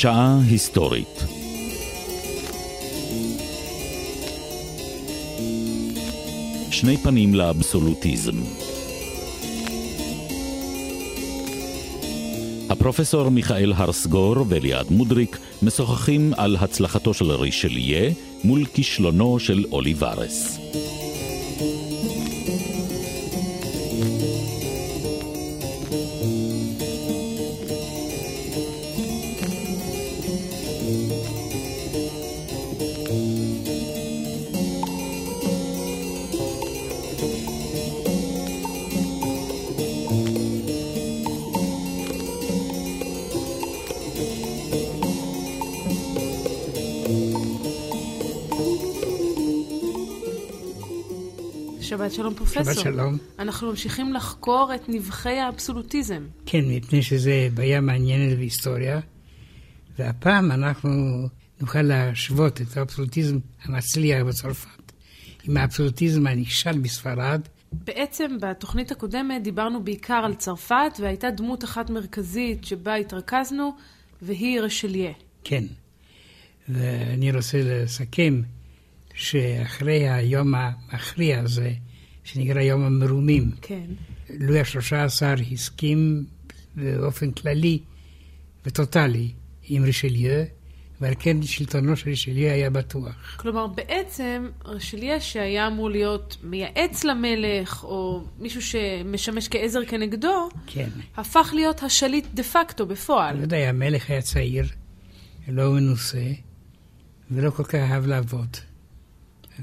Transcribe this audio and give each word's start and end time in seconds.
שעה 0.00 0.38
היסטורית 0.50 1.24
שני 6.70 6.96
פנים 6.96 7.34
לאבסולוטיזם 7.34 8.36
הפרופסור 12.70 13.28
מיכאל 13.28 13.72
הרסגור 13.76 14.36
וליעד 14.48 14.86
מודריק 14.90 15.38
משוחחים 15.62 16.32
על 16.36 16.56
הצלחתו 16.60 17.14
של 17.14 17.30
רישליה 17.30 18.10
מול 18.44 18.64
כישלונו 18.66 19.38
של 19.38 19.64
אוליברס. 19.72 20.58
שלום 52.30 52.38
פרופסור. 52.38 52.64
שבת 52.64 52.82
שלום. 52.82 53.18
אנחנו 53.38 53.70
ממשיכים 53.70 54.12
לחקור 54.12 54.72
את 54.74 54.88
נבחי 54.88 55.38
האבסולוטיזם. 55.38 56.26
כן, 56.46 56.60
מפני 56.66 57.02
שזה 57.02 57.48
בעיה 57.54 57.80
מעניינת 57.80 58.38
בהיסטוריה, 58.38 59.00
והפעם 59.98 60.52
אנחנו 60.52 60.90
נוכל 61.60 61.82
להשוות 61.82 62.60
את 62.60 62.76
האבסולוטיזם 62.76 63.38
המצליח 63.64 64.22
בצרפת 64.26 64.92
עם 65.44 65.56
האבסולוטיזם 65.56 66.26
הנכשל 66.26 66.78
בספרד. 66.78 67.40
בעצם 67.72 68.36
בתוכנית 68.40 68.90
הקודמת 68.90 69.42
דיברנו 69.42 69.84
בעיקר 69.84 70.22
על 70.24 70.34
צרפת, 70.34 70.92
והייתה 71.00 71.30
דמות 71.30 71.64
אחת 71.64 71.90
מרכזית 71.90 72.64
שבה 72.64 72.94
התרכזנו, 72.94 73.76
והיא 74.22 74.60
רשליה. 74.60 75.12
כן, 75.44 75.64
ואני 76.68 77.32
רוצה 77.32 77.58
לסכם 77.64 78.42
שאחרי 79.14 80.08
היום 80.08 80.54
המכריע 80.54 81.40
הזה, 81.40 81.72
שנקרא 82.24 82.60
יום 82.60 82.82
המרומים, 82.82 83.50
כן. 83.62 83.86
לואי 84.30 84.60
השלושה 84.60 85.04
עשר 85.04 85.34
הסכים 85.52 86.24
באופן 86.76 87.30
כללי 87.30 87.78
וטוטאלי 88.66 89.32
עם 89.62 89.84
רישליו, 89.84 90.44
ועל 91.00 91.14
כן 91.18 91.42
שלטונו 91.42 91.96
של 91.96 92.10
רישליו 92.10 92.50
היה 92.50 92.70
בטוח. 92.70 93.36
כלומר, 93.36 93.66
בעצם 93.66 94.48
רשליה 94.64 95.20
שהיה 95.20 95.66
אמור 95.66 95.90
להיות 95.90 96.36
מייעץ 96.42 97.04
למלך, 97.04 97.84
או 97.84 98.24
מישהו 98.38 98.62
שמשמש 98.62 99.48
כעזר 99.48 99.84
כנגדו, 99.84 100.48
כן. 100.66 100.88
הפך 101.16 101.50
להיות 101.54 101.82
השליט 101.82 102.26
דה 102.34 102.42
פקטו 102.42 102.86
בפועל. 102.86 103.36
לא 103.36 103.42
יודע, 103.42 103.56
המלך 103.56 104.10
היה 104.10 104.22
צעיר, 104.22 104.66
לא 105.48 105.72
מנוסה, 105.72 106.32
ולא 107.30 107.50
כל 107.50 107.64
כך 107.64 107.74
אהב 107.74 108.06
לעבוד. 108.06 108.56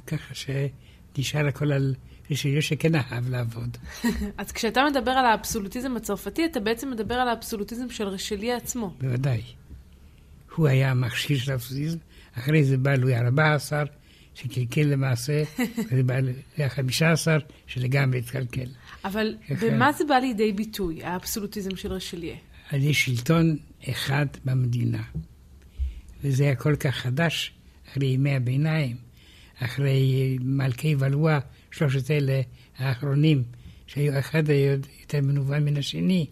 ככה 0.07 0.33
שנשאר 0.33 1.47
הכל 1.47 1.71
על 1.71 1.95
רישיון 2.29 2.61
שכן 2.61 2.95
אהב 2.95 3.29
לעבוד. 3.29 3.77
אז 4.37 4.51
כשאתה 4.51 4.81
מדבר 4.91 5.11
על 5.11 5.25
האבסולוטיזם 5.25 5.97
הצרפתי, 5.97 6.45
אתה 6.45 6.59
בעצם 6.59 6.91
מדבר 6.91 7.15
על 7.15 7.29
האבסולוטיזם 7.29 7.89
של 7.89 8.07
רשליה 8.07 8.57
עצמו. 8.57 8.93
בוודאי. 9.01 9.41
הוא 10.55 10.67
היה 10.67 10.91
המכשיר 10.91 11.37
של 11.37 11.51
האבסולוטיזם, 11.51 11.97
אחרי 12.37 12.63
זה 12.63 12.77
בא 12.77 12.93
לואי 12.95 13.15
ה-14, 13.15 13.87
שקלקל 14.33 14.81
למעשה, 14.81 15.43
וזה 15.91 16.03
בא 16.03 16.19
לואי 16.19 16.33
ה-15, 16.57 17.27
שלגמרי 17.67 18.19
התקלקל. 18.19 18.69
אבל. 19.05 19.35
במה 19.61 19.91
זה 19.91 20.03
בא 20.05 20.15
לידי 20.15 20.51
ביטוי, 20.51 21.03
האבסולוטיזם 21.03 21.75
של 21.75 21.93
רשליה? 21.93 22.35
על 22.69 22.81
ידי 22.81 22.93
שלטון 22.93 23.57
אחד 23.89 24.25
במדינה. 24.45 25.03
וזה 26.23 26.43
היה 26.43 26.55
כל 26.55 26.75
כך 26.75 26.95
חדש 26.95 27.53
אחרי 27.91 28.07
ימי 28.07 28.35
הביניים, 28.35 28.95
אחרי 29.59 30.37
מלכי 30.41 30.95
ולואה, 30.99 31.39
שלושת 31.77 32.11
אלה 32.11 32.41
האחרונים, 32.77 33.43
שהיו 33.87 34.19
אחד 34.19 34.49
היה 34.49 34.71
יותר 34.71 35.21
מנוון 35.21 35.65
מן 35.65 35.77
השני. 35.77 36.25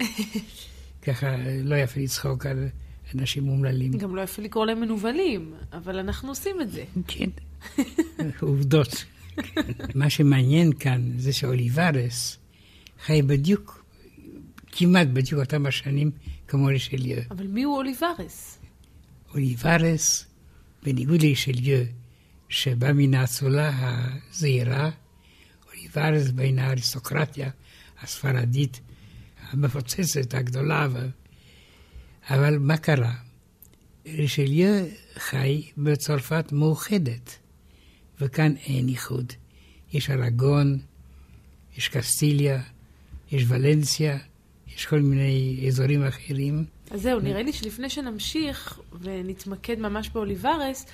ככה 1.06 1.35
לא 1.63 1.75
יפה 1.75 2.00
לצחוק 2.00 2.45
על 2.45 2.67
אנשים 3.16 3.50
אומללים. 3.50 3.91
גם 3.91 4.16
לא 4.16 4.22
יפה 4.22 4.41
לקרוא 4.41 4.66
להם 4.66 4.81
מנוולים, 4.81 5.53
אבל 5.73 6.00
אנחנו 6.00 6.29
עושים 6.29 6.61
את 6.61 6.72
זה. 6.72 6.83
כן, 7.07 7.29
עובדות. 8.41 9.06
מה 9.95 10.09
שמעניין 10.09 10.73
כאן 10.73 11.11
זה 11.17 11.33
שאוליברס 11.33 12.38
חי 13.06 13.22
בדיוק, 13.22 13.85
כמעט 14.72 15.07
בדיוק 15.07 15.41
אותם 15.41 15.66
השנים 15.66 16.12
כמו 16.47 16.66
רישליו. 16.66 17.17
אבל 17.31 17.47
מי 17.47 17.63
הוא 17.63 17.77
אוליברס? 17.77 18.59
אוליברס, 19.33 20.25
בניגוד 20.83 21.22
לישליו, 21.22 21.85
שבא 22.50 22.94
מן 22.94 23.13
האצולה 23.13 23.72
הזעירה, 24.31 24.89
אוליברס 25.97 26.31
בין 26.31 26.59
האריסטוקרטיה 26.59 27.50
הספרדית 28.01 28.81
המפוצצת, 29.50 30.33
הגדולה. 30.33 30.88
ו... 30.91 31.07
אבל 32.29 32.57
מה 32.57 32.78
קרה? 32.78 33.13
רישליו 34.06 34.85
חי 35.16 35.69
בצרפת 35.78 36.51
מאוחדת, 36.51 37.38
וכאן 38.22 38.53
אין 38.66 38.88
איחוד. 38.88 39.33
יש 39.94 40.09
ארגון, 40.09 40.79
יש 41.78 41.88
קסטיליה, 41.89 42.62
יש 43.31 43.45
ולנסיה, 43.47 44.17
יש 44.75 44.85
כל 44.85 45.00
מיני 45.00 45.66
אזורים 45.67 46.03
אחרים. 46.03 46.66
אז 46.91 47.01
זהו, 47.01 47.19
נראה 47.19 47.44
לי 47.44 47.53
שלפני 47.53 47.89
שנמשיך 47.89 48.79
ונתמקד 49.01 49.79
ממש 49.79 50.09
באוליברס, 50.09 50.85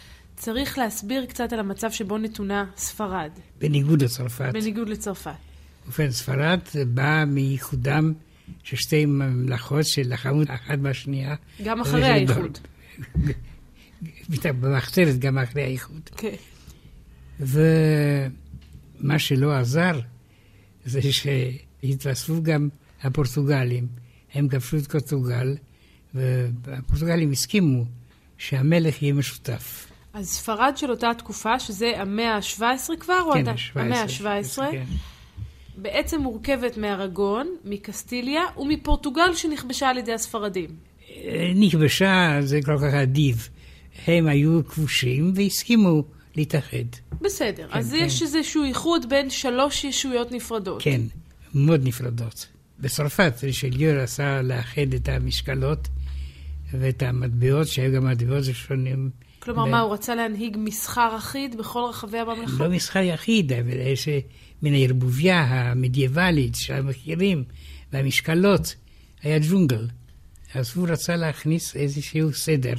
צריך 0.41 0.77
להסביר 0.77 1.25
קצת 1.25 1.53
על 1.53 1.59
המצב 1.59 1.91
שבו 1.91 2.17
נתונה 2.17 2.65
ספרד, 2.77 3.31
בניגוד 3.59 4.01
לצרפת. 4.01 4.49
בניגוד 4.53 4.89
לצרפת. 4.89 5.31
ובכן, 5.87 6.11
ספרד 6.11 6.59
באה 6.87 7.25
מייחודם 7.25 8.13
של 8.63 8.75
שתי 8.75 9.05
ממלכות 9.05 9.85
שלחמו 9.85 10.41
אחת 10.47 10.79
בשנייה. 10.79 11.35
גם 11.63 11.81
אחרי 11.81 11.99
וזה 11.99 12.13
האיחוד. 12.13 12.57
במחתרת 14.61 15.19
גם 15.19 15.37
אחרי 15.37 15.63
האיחוד. 15.63 16.09
כן. 16.17 16.35
ומה 17.39 19.19
שלא 19.19 19.53
עזר 19.53 19.99
זה 20.85 20.99
שהתווספו 21.11 22.43
גם 22.43 22.69
הפורטוגלים. 23.01 23.87
הם 24.33 24.47
כבשו 24.47 24.77
את 24.77 24.91
פורטוגל, 24.91 25.55
והפורטוגלים 26.13 27.31
הסכימו 27.31 27.85
שהמלך 28.37 29.01
יהיה 29.01 29.13
משותף. 29.13 29.90
אז 30.13 30.29
ספרד 30.29 30.73
של 30.77 30.91
אותה 30.91 31.11
תקופה, 31.17 31.59
שזה 31.59 31.93
המאה 31.95 32.35
ה-17 32.35 32.97
כבר? 32.99 33.21
או 33.25 33.33
כן, 33.33 33.47
ה-17. 33.47 33.79
המאה 33.79 34.01
ה-17, 34.01 34.61
כן. 34.71 34.83
בעצם 35.77 36.21
מורכבת 36.21 36.77
מארגון, 36.77 37.47
מקסטיליה 37.65 38.41
ומפורטוגל 38.57 39.35
שנכבשה 39.35 39.89
על 39.89 39.97
ידי 39.97 40.13
הספרדים. 40.13 40.69
נכבשה 41.55 42.37
זה 42.41 42.59
כל 42.65 42.77
כך 42.77 42.93
אדיב. 42.93 43.49
הם 44.07 44.27
היו 44.27 44.67
כבושים 44.67 45.33
והסכימו 45.35 46.03
להתאחד. 46.35 46.77
בסדר, 47.21 47.67
כן, 47.67 47.77
אז 47.77 47.91
כן. 47.91 48.05
יש 48.05 48.21
איזשהו 48.21 48.63
איחוד 48.63 49.09
בין 49.09 49.29
שלוש 49.29 49.83
ישויות 49.83 50.31
נפרדות. 50.31 50.81
כן, 50.81 51.01
מאוד 51.55 51.81
נפרדות. 51.83 52.47
בצרפת 52.79 53.33
רישליו 53.43 54.01
רצה 54.03 54.41
לאחד 54.41 54.93
את 54.95 55.09
המשקלות 55.09 55.87
ואת 56.73 57.03
המטבעות, 57.03 57.67
שהיו 57.67 57.93
גם 57.93 58.07
מטבעות 58.07 58.43
ראשונים. 58.47 59.09
כלומר, 59.41 59.65
ב- 59.65 59.69
מה, 59.69 59.79
הוא 59.79 59.93
רצה 59.93 60.15
להנהיג 60.15 60.57
מסחר 60.59 61.17
אחיד 61.17 61.57
בכל 61.57 61.83
רחבי 61.89 62.17
הממלכה? 62.17 62.63
לא 62.63 62.69
מסחר 62.69 62.99
יחיד, 62.99 63.53
אבל 63.53 63.71
אה, 63.71 63.93
מן 64.61 64.73
הערבוביה 64.73 65.39
המדיאבלית 65.41 66.55
של 66.55 66.73
המחירים 66.73 67.43
והמשקלות, 67.93 68.75
היה 69.21 69.39
ג'ונגל. 69.49 69.87
אז 70.53 70.75
הוא 70.75 70.87
רצה 70.87 71.15
להכניס 71.15 71.75
איזשהו 71.75 72.33
סדר. 72.33 72.73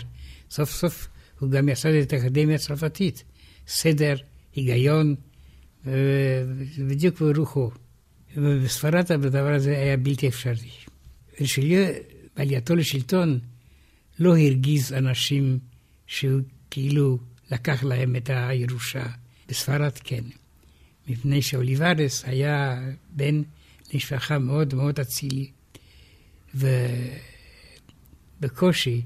סוף 0.50 0.70
סוף 0.70 1.08
הוא 1.40 1.50
גם 1.50 1.68
יסד 1.68 1.94
את 1.94 2.12
האקדמיה 2.12 2.54
הצרפתית. 2.54 3.24
סדר, 3.66 4.16
היגיון, 4.54 5.14
ו- 5.86 6.44
בדיוק 6.88 7.20
ברוחו. 7.20 7.70
ובספרד 8.36 9.12
הדבר 9.12 9.52
הזה 9.54 9.78
היה 9.78 9.96
בלתי 9.96 10.28
אפשרי. 10.28 10.70
רישליו, 11.40 11.86
בעלייתו 12.36 12.76
לשלטון, 12.76 13.38
לא 14.18 14.36
הרגיז 14.36 14.92
אנשים 14.92 15.58
שהוא 16.06 16.40
כאילו 16.72 17.18
לקח 17.50 17.84
להם 17.84 18.16
את 18.16 18.30
הירושה. 18.32 19.04
בספרד 19.48 19.92
כן. 20.04 20.24
מפני 21.08 21.42
שאוליברס 21.42 22.24
היה 22.24 22.80
בן 23.10 23.42
למשפחה 23.92 24.38
מאוד 24.38 24.74
מאוד 24.74 25.00
אצילי, 25.00 25.50
ובקושי 28.40 29.02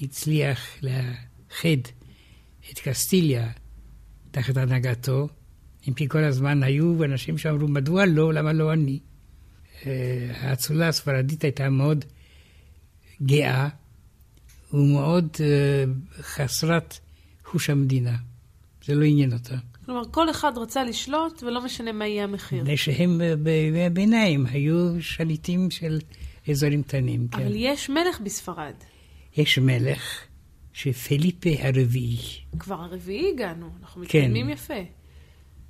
הצליח 0.00 0.76
לאחד 0.82 1.80
את 2.70 2.78
קסטיליה 2.78 3.50
תחת 4.30 4.56
הנהגתו, 4.56 5.28
אם 5.88 5.94
כי 5.94 6.08
כל 6.08 6.24
הזמן 6.24 6.62
היו 6.62 7.04
אנשים 7.04 7.38
שאמרו, 7.38 7.68
מדוע 7.68 8.06
לא, 8.06 8.34
למה 8.34 8.52
לא 8.52 8.72
אני? 8.72 8.98
אה, 9.86 10.32
האצולה 10.34 10.88
הספרדית 10.88 11.44
הייתה 11.44 11.70
מאוד 11.70 12.04
גאה 13.22 13.68
ומאוד 14.72 15.28
אה, 15.40 15.84
חסרת 16.22 16.98
חוש 17.44 17.70
המדינה. 17.70 18.16
זה 18.84 18.94
לא 18.94 19.04
עניין 19.04 19.32
אותה. 19.32 19.54
כלומר, 19.86 20.02
כל 20.10 20.30
אחד 20.30 20.52
רצה 20.58 20.84
לשלוט, 20.84 21.42
ולא 21.42 21.64
משנה 21.64 21.92
מה 21.92 22.06
יהיה 22.06 22.24
המחיר. 22.24 22.62
מפני 22.62 22.76
שהם 22.76 23.20
אה, 23.20 23.36
בימי 23.36 23.86
הביניים 23.86 24.46
היו 24.46 25.02
שליטים 25.02 25.70
של 25.70 25.98
אזורים 26.50 26.82
קטנים. 26.82 27.26
אבל 27.32 27.42
כן. 27.42 27.50
יש 27.54 27.90
מלך 27.90 28.20
בספרד. 28.20 28.74
יש 29.36 29.58
מלך 29.58 30.24
שפליפה 30.72 31.50
הרביעי. 31.58 32.18
כבר 32.58 32.74
הרביעי 32.74 33.30
הגענו, 33.34 33.70
אנחנו 33.80 34.02
כן. 34.08 34.18
מתקדמים 34.18 34.46
כן. 34.46 34.52
יפה. 34.52 34.74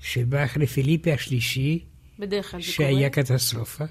שבא 0.01 0.45
אחרי 0.45 0.67
פיליפה 0.67 1.13
השלישי, 1.13 1.85
בדרך 2.19 2.51
כלל 2.51 2.63
זה 2.63 2.73
קורה. 2.77 2.89
שהיה 2.89 3.11
קטסטרופה. 3.11 3.85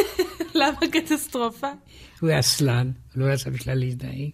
למה 0.60 0.78
קטסטרופה? 0.92 1.68
הוא 2.20 2.30
עצלן, 2.30 2.90
לא 3.16 3.24
רצה 3.24 3.50
בכלל 3.50 3.78
להזדהים. 3.78 4.30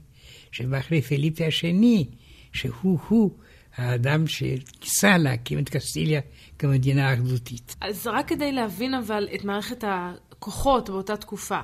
שבא 0.55 0.79
אחרי 0.79 1.03
פיליפה 1.03 1.47
השני, 1.47 2.07
שהוא-הוא 2.53 3.31
האדם 3.77 4.27
שניסה 4.27 5.19
להקים 5.19 5.59
את 5.59 5.69
קסטיליה 5.69 6.21
כמדינה 6.59 7.15
אחדותית. 7.15 7.77
אז 7.81 8.07
רק 8.07 8.29
כדי 8.29 8.53
להבין 8.53 8.95
אבל 8.95 9.29
את 9.35 9.45
מערכת 9.45 9.85
הכוחות 9.87 10.91
באותה 10.91 11.17
תקופה. 11.17 11.61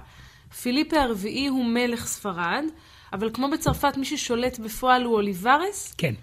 פיליפה 0.62 1.00
הרביעי 1.00 1.46
הוא 1.46 1.64
מלך 1.64 2.06
ספרד, 2.06 2.64
אבל 3.12 3.30
כמו 3.34 3.50
בצרפת, 3.50 3.96
מי 3.96 4.04
ששולט 4.04 4.58
בפועל 4.58 5.02
הוא 5.02 5.14
אוליברס? 5.14 5.94
כן. 5.98 6.14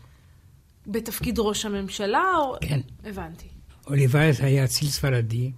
בתפקיד 0.87 1.39
ראש 1.39 1.65
הממשלה? 1.65 2.23
או... 2.37 2.55
כן. 2.61 2.79
הבנתי. 3.03 3.47
אוליברס 3.87 4.41
היה 4.41 4.63
אציל 4.63 4.87
ספרדי. 4.87 5.51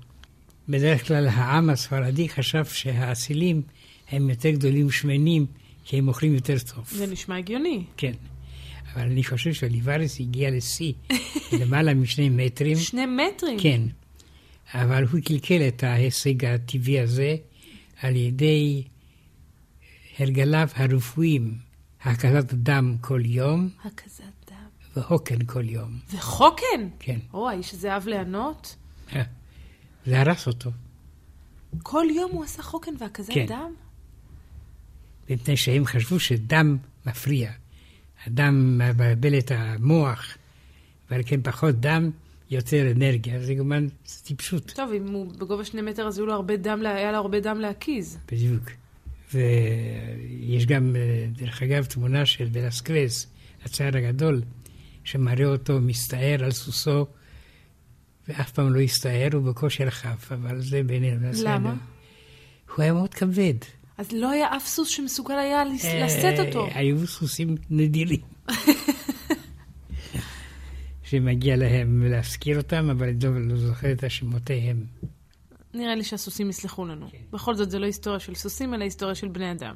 בדרך 0.70 1.08
כלל 1.08 1.28
העם 1.28 1.70
הספרדי 1.70 2.30
חשב 2.30 2.66
שהאצילים 2.66 3.62
הם 4.12 4.30
יותר 4.30 4.50
גדולים 4.50 4.88
ושמנים, 4.88 5.46
כי 5.84 5.98
הם 5.98 6.08
אוכלים 6.08 6.36
יותר 6.36 6.56
טוב. 6.76 6.88
זה 6.92 7.08
נשמע 7.08 7.38
הגיוני. 7.38 7.84
כן. 7.98 8.12
אבל 8.94 9.02
אני 9.02 9.24
חושב 9.24 9.54
שאוליברס 9.54 10.20
הגיע 10.20 10.52
לשיא, 10.52 10.94
למעלה 11.62 11.94
משני 11.94 12.30
מטרים. 12.30 12.78
שני 12.78 13.06
מטרים? 13.06 13.60
כן. 13.60 13.82
אבל 14.74 15.04
הוא 15.12 15.20
קלקל 15.26 15.68
את 15.68 15.84
ההישג 15.84 16.46
הטבעי 16.46 17.00
הזה 17.00 17.36
על 18.02 18.16
ידי 18.16 18.84
הרגליו 20.20 20.68
הרפואיים, 20.76 21.58
הקזת 22.02 22.54
דם 22.54 22.96
כל 23.02 23.22
יום. 23.26 23.70
הקזת 23.84 24.24
דם. 24.50 24.56
והוקן 24.96 25.46
כל 25.46 25.70
יום. 25.70 26.00
וחוקן? 26.12 26.90
כן. 27.00 27.20
או, 27.34 27.50
האיש 27.50 27.74
הזה 27.74 27.94
אהב 27.94 28.08
לענות? 28.08 28.76
זה 30.06 30.20
הרס 30.22 30.48
אותו. 30.48 30.72
כל 31.84 32.06
יום 32.16 32.32
הוא 32.32 32.44
עשה 32.44 32.64
חוקן 32.64 32.92
והקזת 33.00 33.34
כן. 33.34 33.46
דם? 33.46 33.74
מפני 35.30 35.58
שהם 35.58 35.86
חשבו 35.86 36.20
שדם 36.20 36.78
מפריע. 37.06 37.52
הדם 38.26 38.78
מבלבל 38.78 39.38
את 39.38 39.52
המוח, 39.56 40.38
ועל 41.12 41.22
כן 41.26 41.42
פחות 41.42 41.76
דם, 41.76 42.12
יותר 42.50 42.92
אנרגיה. 42.92 43.40
זה 43.40 43.56
כמובן 43.56 43.88
טיפשות. 44.24 44.72
טוב, 44.76 44.92
אם 44.94 45.08
הוא 45.08 45.34
בגובה 45.38 45.66
שני 45.66 45.82
מטר, 45.82 46.08
אז 46.08 46.20
לו 46.20 46.34
הרבה 46.34 46.58
דם, 46.58 46.82
היה 46.86 47.12
לו 47.12 47.18
הרבה 47.18 47.40
דם 47.40 47.60
להקיז. 47.60 48.18
בדיוק. 48.32 48.64
ויש 49.34 50.66
גם, 50.66 50.96
אה, 50.96 51.26
דרך 51.32 51.62
אגב, 51.64 51.86
תמונה 51.86 52.26
של 52.26 52.48
ולסקוויז, 52.52 53.28
הצער 53.66 53.98
הגדול, 53.98 54.42
שמראה 55.04 55.46
אותו 55.46 55.80
מסתער 55.82 56.44
על 56.44 56.52
סוסו, 56.52 57.06
ואף 58.28 58.52
פעם 58.52 58.74
לא 58.74 58.80
הסתער, 58.80 59.30
הוא 59.34 59.44
בקושי 59.44 59.86
רחב, 59.86 60.16
אבל 60.32 60.62
זה 60.62 60.84
בינינו. 60.84 61.28
למה? 61.44 61.76
הוא 62.76 62.84
היה 62.84 62.94
מאוד 62.94 63.14
כבד. 63.14 63.56
אז 64.00 64.12
לא 64.12 64.30
היה 64.30 64.56
אף 64.58 64.68
סוס 64.68 64.90
שמסוגל 64.90 65.36
היה 65.36 65.60
אה, 65.60 66.06
לשאת 66.06 66.48
אותו. 66.48 66.68
היו 66.74 67.08
סוסים 67.08 67.56
נדירים. 67.70 68.20
שמגיע 71.04 71.56
להם 71.56 72.04
להזכיר 72.04 72.58
אותם, 72.58 72.90
אבל 72.90 73.08
אני 73.08 73.50
לא 73.50 73.58
זוכר 73.58 73.92
את 73.92 74.04
השמותיהם. 74.04 74.86
נראה 75.74 75.96
לי 75.96 76.04
שהסוסים 76.04 76.50
יסלחו 76.50 76.86
לנו. 76.86 77.08
כן. 77.12 77.18
בכל 77.32 77.56
זאת, 77.56 77.72
זה 77.72 77.80
לא 77.80 77.86
היסטוריה 77.86 78.20
של 78.20 78.36
סוסים, 78.36 78.74
אלא 78.74 78.84
היסטוריה 78.84 79.16
של 79.16 79.28
בני 79.28 79.52
אדם. 79.52 79.76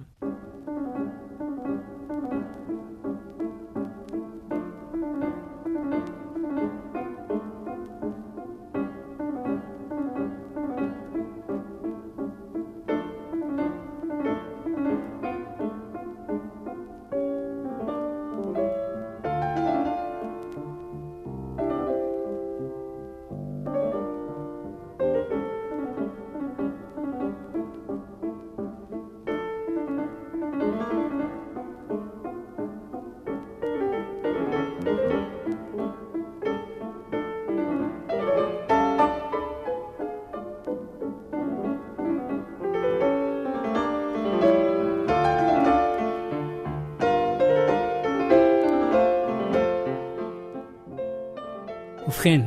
ובכן, 52.26 52.42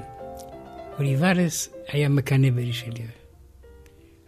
אוליברס 0.99 1.69
היה 1.89 2.09
מקנא 2.09 2.51
ברישליו, 2.51 3.07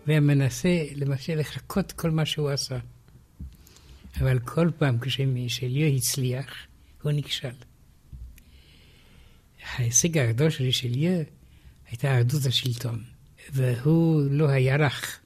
והיה 0.06 0.20
מנסה 0.20 0.84
למעשה 0.94 1.34
לחקות 1.34 1.92
כל 1.92 2.10
מה 2.10 2.26
שהוא 2.26 2.50
עשה. 2.50 2.78
אבל 4.20 4.38
כל 4.38 4.70
פעם 4.78 4.98
כשרישליו 4.98 5.96
הצליח, 5.96 6.54
הוא 7.02 7.12
נכשל. 7.12 7.48
ההישג 9.72 10.18
הגדול 10.18 10.50
של 10.50 10.64
רישליו 10.64 11.22
הייתה 11.90 12.20
אחדות 12.20 12.46
השלטון, 12.46 13.04
והוא 13.50 14.22
לא 14.30 14.48
היה 14.48 14.76
רך. 14.76 15.20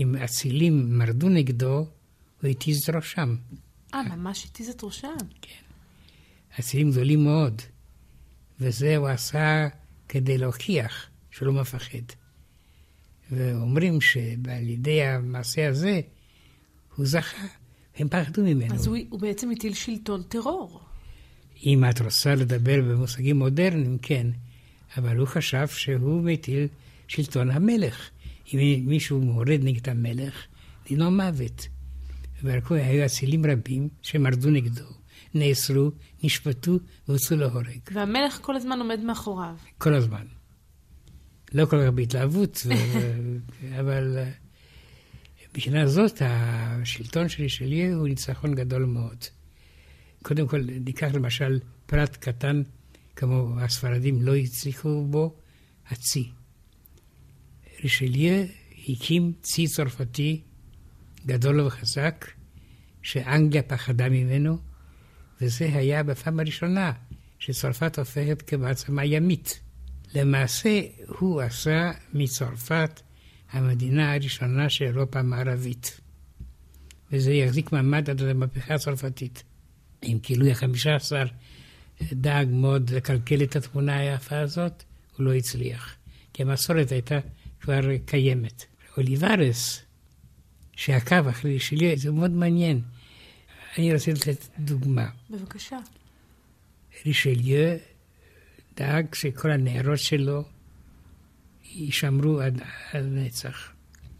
אם 0.00 0.16
אצילים 0.16 0.98
מרדו 0.98 1.28
נגדו, 1.28 1.86
הוא 2.42 2.50
התיז 2.50 2.82
את 2.82 2.94
ראשם. 2.94 3.36
אה, 3.94 4.02
ממש 4.02 4.44
התיז 4.44 4.68
את 4.68 4.84
ראשם? 4.84 5.16
כן. 5.42 5.62
אצילים 6.60 6.90
גדולים 6.90 7.24
מאוד. 7.24 7.62
וזה 8.60 8.96
הוא 8.96 9.08
עשה 9.08 9.68
כדי 10.08 10.38
להוכיח 10.38 11.06
שהוא 11.30 11.46
לא 11.46 11.52
מפחד. 11.52 11.98
ואומרים 13.30 14.00
שעל 14.00 14.68
ידי 14.68 15.02
המעשה 15.02 15.68
הזה 15.68 16.00
הוא 16.96 17.06
זכה, 17.06 17.46
הם 17.96 18.08
פחדו 18.08 18.42
ממנו. 18.42 18.74
אז 18.74 18.86
הוא, 18.86 18.96
הוא 19.08 19.20
בעצם 19.20 19.50
הטיל 19.50 19.74
שלטון 19.74 20.22
טרור. 20.22 20.80
אם 21.66 21.84
את 21.90 22.00
רוצה 22.00 22.34
לדבר 22.34 22.80
במושגים 22.82 23.38
מודרניים, 23.38 23.98
כן, 24.02 24.26
אבל 24.96 25.16
הוא 25.16 25.26
חשב 25.26 25.68
שהוא 25.68 26.22
מטיל 26.22 26.68
שלטון 27.08 27.50
המלך. 27.50 28.10
אם 28.54 28.82
מישהו 28.86 29.20
מורד 29.20 29.60
נגד 29.62 29.88
המלך, 29.88 30.46
דינו 30.88 31.10
מוות. 31.10 31.68
וערכו 32.42 32.74
היו 32.74 33.06
אצילים 33.06 33.46
רבים 33.46 33.88
שמרדו 34.02 34.50
נגדו. 34.50 34.99
נאסרו, 35.34 35.90
נשפטו 36.22 36.78
והוצאו 37.08 37.36
להורג. 37.36 37.80
והמלך 37.92 38.38
כל 38.42 38.56
הזמן 38.56 38.78
עומד 38.78 39.00
מאחוריו. 39.00 39.54
כל 39.78 39.94
הזמן. 39.94 40.26
לא 41.52 41.66
כל 41.66 41.76
כך 41.84 41.92
בהתלהבות, 41.94 42.62
ו... 42.66 42.70
אבל 43.80 44.18
אה, 44.18 44.30
מבחינה 45.50 45.86
זאת 45.86 46.22
השלטון 46.24 47.28
שלי 47.28 47.48
שלי 47.48 47.92
הוא 47.92 48.08
ניצחון 48.08 48.54
גדול 48.54 48.84
מאוד. 48.84 49.24
קודם 50.22 50.48
כל, 50.48 50.60
ניקח 50.84 51.08
למשל 51.14 51.58
פרט 51.86 52.16
קטן, 52.16 52.62
כמו 53.16 53.60
הספרדים 53.60 54.22
לא 54.22 54.36
הצליחו 54.36 55.04
בו, 55.04 55.34
הצי. 55.90 56.30
רישליה 57.82 58.44
הקים 58.88 59.32
צי 59.42 59.66
צרפתי 59.66 60.40
גדול 61.26 61.60
וחזק, 61.60 62.26
שאנגליה 63.02 63.62
פחדה 63.62 64.08
ממנו, 64.08 64.58
וזה 65.40 65.70
היה 65.72 66.02
בפעם 66.02 66.40
הראשונה 66.40 66.92
שצרפת 67.38 67.98
הופכת 67.98 68.42
כמעצמה 68.42 69.04
ימית. 69.04 69.60
למעשה, 70.14 70.80
הוא 71.18 71.40
עשה 71.40 71.90
מצרפת 72.14 73.00
המדינה 73.52 74.14
הראשונה 74.14 74.68
של 74.68 74.84
אירופה 74.84 75.18
המערבית. 75.18 76.00
וזה 77.12 77.32
יחזיק 77.32 77.72
מעמד 77.72 78.10
עד 78.10 78.22
המהפכה 78.22 78.74
הצרפתית. 78.74 79.42
אם 80.02 80.18
כאילו 80.22 80.46
החמישה 80.46 80.94
עשר 80.94 81.24
דאג 82.02 82.48
מאוד 82.50 82.90
לקלקל 82.90 83.42
את 83.42 83.56
התמונה 83.56 83.96
היפה 83.98 84.38
הזאת, 84.38 84.82
הוא 85.16 85.26
לא 85.26 85.34
הצליח. 85.34 85.94
כי 86.32 86.42
המסורת 86.42 86.92
הייתה 86.92 87.18
כבר 87.60 87.80
קיימת. 88.06 88.64
אוליברס, 88.96 89.82
שעקב 90.76 91.28
אחרי 91.28 91.60
שלי, 91.60 91.96
זה 91.96 92.10
מאוד 92.10 92.30
מעניין. 92.30 92.80
אני 93.78 93.94
רוצה 93.94 94.12
לתת 94.12 94.46
דוגמה. 94.58 95.06
בבקשה. 95.30 95.78
רישליו 97.06 97.76
דאג 98.76 99.14
שכל 99.14 99.50
הנערות 99.50 99.98
שלו 99.98 100.42
יישמרו 101.74 102.40
עד 102.40 102.62
נצח. 103.02 103.72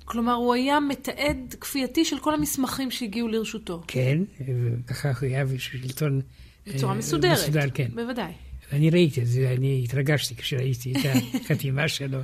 כלומר, 0.04 0.32
הוא 0.32 0.54
היה 0.54 0.80
מתעד 0.80 1.54
כפייתי 1.60 2.04
של 2.04 2.18
כל 2.18 2.34
המסמכים 2.34 2.90
שהגיעו 2.90 3.28
לרשותו. 3.28 3.82
כן, 3.86 4.18
וככה 4.86 5.08
הוא 5.08 5.28
היה 5.28 5.44
בשלטון... 5.44 6.20
בצורה 6.66 6.94
מסודרת. 6.94 7.32
מסודר, 7.32 7.70
כן. 7.74 7.88
בוודאי. 7.94 8.32
אני 8.72 8.90
ראיתי 8.90 9.22
את 9.22 9.26
זה, 9.26 9.54
אני 9.56 9.80
התרגשתי 9.84 10.36
כשראיתי 10.36 10.92
את 10.92 10.96
החתימה 11.44 11.88
שלו. 11.88 12.18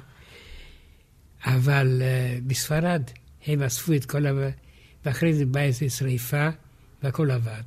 אבל 1.44 2.02
uh, 2.02 2.42
בספרד 2.46 3.02
הם 3.46 3.62
אספו 3.62 3.92
את 3.92 4.04
כל 4.04 4.26
ה... 4.26 4.30
ואחרי 5.04 5.34
זה 5.34 5.46
באה 5.46 5.64
איזו 5.64 5.90
שריפה, 5.90 6.48
והכל 7.06 7.30
עבד. 7.30 7.62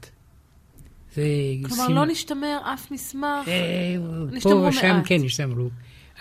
זה... 1.16 1.22
כלומר, 1.66 1.86
סימ... 1.86 1.96
לא 1.96 2.06
נשתמר 2.06 2.58
אף 2.74 2.92
מסמך? 2.92 3.48
אה, 3.48 3.96
פה 4.42 4.50
ושם 4.50 5.02
כן 5.06 5.22
נשתמרו. 5.24 5.70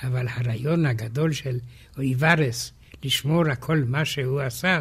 אבל 0.03 0.27
הרעיון 0.29 0.87
הגדול 0.87 1.33
של 1.33 1.59
אוליברס, 1.97 2.73
לשמור 3.05 3.49
הכל 3.51 3.83
מה 3.87 4.05
שהוא 4.05 4.41
עשה, 4.41 4.81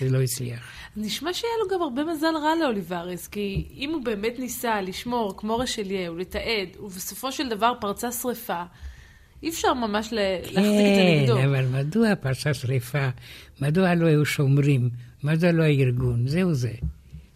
זה 0.00 0.10
לא 0.10 0.22
הצליח. 0.22 0.60
נשמע 0.96 1.32
שהיה 1.32 1.52
לו 1.62 1.76
גם 1.76 1.82
הרבה 1.82 2.04
מזל 2.04 2.36
רע 2.42 2.54
לאוליברס, 2.60 3.26
כי 3.26 3.66
אם 3.76 3.90
הוא 3.90 4.04
באמת 4.04 4.38
ניסה 4.38 4.80
לשמור 4.80 5.34
כמו 5.36 5.58
רשליה 5.58 6.12
ולתעד, 6.12 6.68
ובסופו 6.80 7.32
של 7.32 7.48
דבר 7.48 7.72
פרצה 7.80 8.12
שריפה, 8.12 8.62
אי 9.42 9.48
אפשר 9.48 9.74
ממש 9.74 10.08
להחזיק 10.12 10.58
את 10.58 10.94
זה 10.94 11.20
נגדו. 11.20 11.36
כן, 11.36 11.48
אבל 11.48 11.66
מדוע 11.66 12.14
פרצה 12.14 12.54
שריפה? 12.54 13.08
מדוע 13.60 13.94
לא 13.94 14.06
היו 14.06 14.24
שומרים? 14.24 14.90
מדוע 15.24 15.52
לא 15.52 15.62
הארגון? 15.62 16.28
זהו 16.28 16.54
זה. 16.54 16.72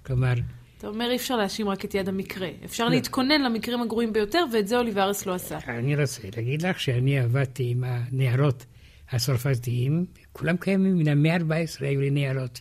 כלומר... 0.06 0.34
אתה 0.78 0.86
אומר, 0.90 1.10
אי 1.10 1.16
אפשר 1.16 1.36
להאשים 1.36 1.68
רק 1.68 1.84
את 1.84 1.94
יד 1.94 2.08
המקרה. 2.08 2.48
אפשר 2.64 2.84
לא. 2.84 2.90
להתכונן 2.90 3.42
למקרים 3.42 3.82
הגרועים 3.82 4.12
ביותר, 4.12 4.44
ואת 4.52 4.68
זה 4.68 4.78
אוליברס 4.78 5.26
לא 5.26 5.34
עשה. 5.34 5.58
אני 5.68 5.96
רוצה 5.96 6.22
להגיד 6.36 6.62
לך 6.62 6.80
שאני 6.80 7.18
עבדתי 7.18 7.70
עם 7.70 7.84
הנערות 7.86 8.66
הצרפתיים, 9.10 10.06
כולם 10.32 10.56
קיימים 10.56 10.98
מן 10.98 11.08
המאה 11.08 11.34
ה-14 11.34 11.84
היו 11.84 12.00
לי 12.00 12.10
נערות. 12.10 12.60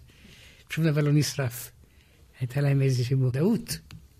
שום 0.69 0.85
דבר 0.85 1.01
לא 1.01 1.11
נשרף. 1.11 1.71
הייתה 2.39 2.61
להם 2.61 2.81
איזושהי 2.81 3.15
מודעות 3.15 3.79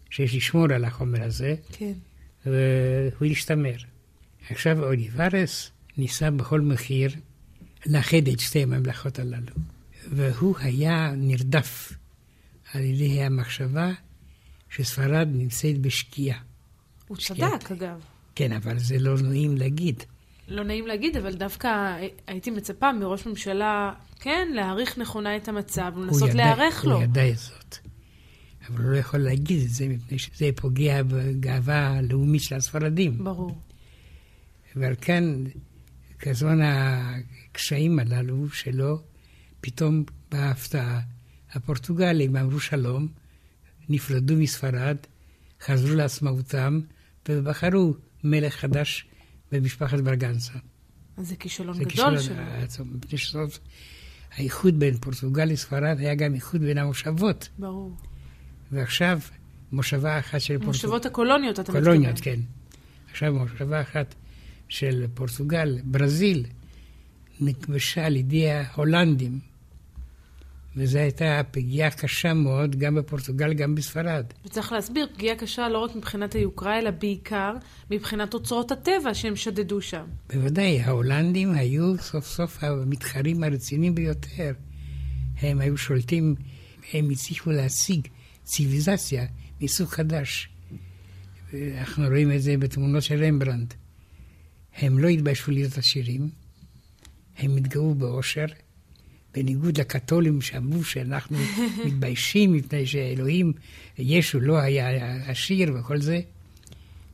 שיש 0.09 0.35
לשמור 0.35 0.65
על 0.75 0.85
החומר 0.85 1.23
הזה, 1.23 1.55
כן. 1.71 1.93
והוא 2.45 3.25
ישתמר. 3.25 3.75
עכשיו 4.49 4.83
אוליברס 4.83 5.71
ניסה 5.97 6.31
בכל 6.31 6.61
מחיר 6.61 7.11
לאחד 7.85 8.27
את 8.33 8.39
שתי 8.39 8.63
הממלכות 8.63 9.19
הללו. 9.19 9.55
והוא 10.11 10.55
היה 10.59 11.13
נרדף 11.17 11.93
על 12.73 12.81
ידי 12.81 13.21
המחשבה 13.21 13.91
שספרד 14.69 15.27
נמצאת 15.31 15.81
בשקיעה. 15.81 16.39
הוא 17.07 17.17
צדק, 17.17 17.71
אגב. 17.71 17.99
כן, 18.35 18.51
אבל 18.51 18.79
זה 18.79 18.99
לא 18.99 19.17
נעים 19.21 19.57
להגיד. 19.57 20.03
לא 20.47 20.63
נעים 20.63 20.87
להגיד, 20.87 21.17
אבל 21.17 21.33
דווקא 21.33 21.97
הייתי 22.27 22.51
מצפה 22.51 22.91
מראש 22.91 23.25
ממשלה, 23.25 23.93
כן, 24.19 24.47
להעריך 24.53 24.97
נכונה 24.97 25.37
את 25.37 25.47
המצב, 25.47 25.91
ולנסות 25.95 26.33
להיערך 26.33 26.85
לו. 26.85 26.95
הוא 26.95 27.03
ידע 27.03 27.29
את 27.29 27.37
זאת. 27.37 27.77
אבל 28.69 28.83
הוא 28.83 28.91
לא 28.91 28.97
יכול 28.97 29.19
להגיד 29.19 29.63
את 29.63 29.69
זה, 29.69 29.87
מפני 29.87 30.19
שזה 30.19 30.49
פוגע 30.55 31.03
בגאווה 31.03 31.87
הלאומית 31.87 32.41
של 32.41 32.55
הספרדים. 32.55 33.23
ברור. 33.23 33.57
ועל 34.75 34.93
כן, 35.01 35.23
כזמן 36.19 36.59
הקשיים 36.61 37.99
הללו 37.99 38.49
שלו, 38.49 38.99
פתאום 39.61 40.03
באה 40.31 40.49
הפתעה. 40.49 40.99
הפורטוגלים 41.53 42.35
אמרו 42.35 42.59
שלום, 42.59 43.07
נפרדו 43.89 44.35
מספרד, 44.35 44.97
חזרו 45.61 45.95
לעצמאותם, 45.95 46.79
ובחרו 47.29 47.93
מלך 48.23 48.55
חדש 48.55 49.05
במשפחת 49.51 49.99
ברגנסה. 49.99 50.53
אז 51.17 51.27
זה 51.27 51.35
כישלון 51.35 51.73
זה 51.73 51.83
גדול 51.83 52.19
שלו. 52.19 52.85
מפני 52.85 53.17
שסוף 53.17 53.59
האיחוד 54.35 54.79
בין 54.79 54.97
פורטוגל 54.97 55.45
לספרד 55.45 55.99
היה 55.99 56.15
גם 56.15 56.33
איחוד 56.33 56.61
בין 56.61 56.77
המושבות. 56.77 57.49
ברור. 57.59 57.95
ועכשיו 58.71 59.19
מושבה 59.71 60.19
אחת 60.19 60.41
של 60.41 60.53
פורטוגל. 60.53 60.67
מושבות 60.67 61.05
הקולוניות, 61.05 61.59
אתה 61.59 61.61
מתכוון. 61.61 61.83
קולוניות, 61.83 62.19
כן. 62.19 62.39
עכשיו 63.11 63.33
מושבה 63.33 63.81
אחת 63.81 64.15
של 64.69 65.05
פורטוגל, 65.13 65.79
ברזיל, 65.83 66.45
נכבשה 67.41 68.05
על 68.05 68.15
ידי 68.15 68.51
ההולנדים. 68.51 69.39
וזו 70.75 70.99
הייתה 70.99 71.41
פגיעה 71.51 71.91
קשה 71.91 72.33
מאוד, 72.33 72.75
גם 72.75 72.95
בפורטוגל, 72.95 73.53
גם 73.53 73.75
בספרד. 73.75 74.25
וצריך 74.45 74.71
להסביר, 74.71 75.07
פגיעה 75.13 75.35
קשה 75.35 75.69
לא 75.69 75.77
רק 75.77 75.95
מבחינת 75.95 76.33
היוקרה, 76.33 76.79
אלא 76.79 76.91
בעיקר 76.91 77.53
מבחינת 77.91 78.33
אוצרות 78.33 78.71
הטבע 78.71 79.13
שהם 79.13 79.35
שדדו 79.35 79.81
שם. 79.81 80.05
בוודאי, 80.33 80.81
ההולנדים 80.81 81.51
היו 81.51 81.97
סוף 81.97 82.25
סוף 82.25 82.63
המתחרים 82.63 83.43
הרציניים 83.43 83.95
ביותר. 83.95 84.53
הם 85.41 85.59
היו 85.59 85.77
שולטים, 85.77 86.35
הם 86.93 87.09
הצליחו 87.09 87.51
להשיג 87.51 88.07
ציוויליזציה 88.43 89.25
מסוג 89.61 89.87
חדש. 89.89 90.49
אנחנו 91.53 92.07
רואים 92.07 92.31
את 92.31 92.41
זה 92.41 92.57
בתמונות 92.57 93.03
של 93.03 93.23
רמברנדט. 93.23 93.73
הם 94.75 94.99
לא 94.99 95.07
התביישו 95.07 95.51
להיות 95.51 95.77
עשירים, 95.77 96.29
הם 97.37 97.57
התגאו 97.57 97.95
באושר. 97.95 98.45
בניגוד 99.33 99.79
לקתולים 99.79 100.41
שאמרו 100.41 100.83
שאנחנו 100.83 101.37
מתביישים 101.85 102.53
מפני 102.53 102.85
שאלוהים, 102.85 103.53
ישו 103.97 104.39
לא 104.39 104.57
היה 104.57 105.15
עשיר 105.27 105.73
וכל 105.75 106.01
זה, 106.01 106.19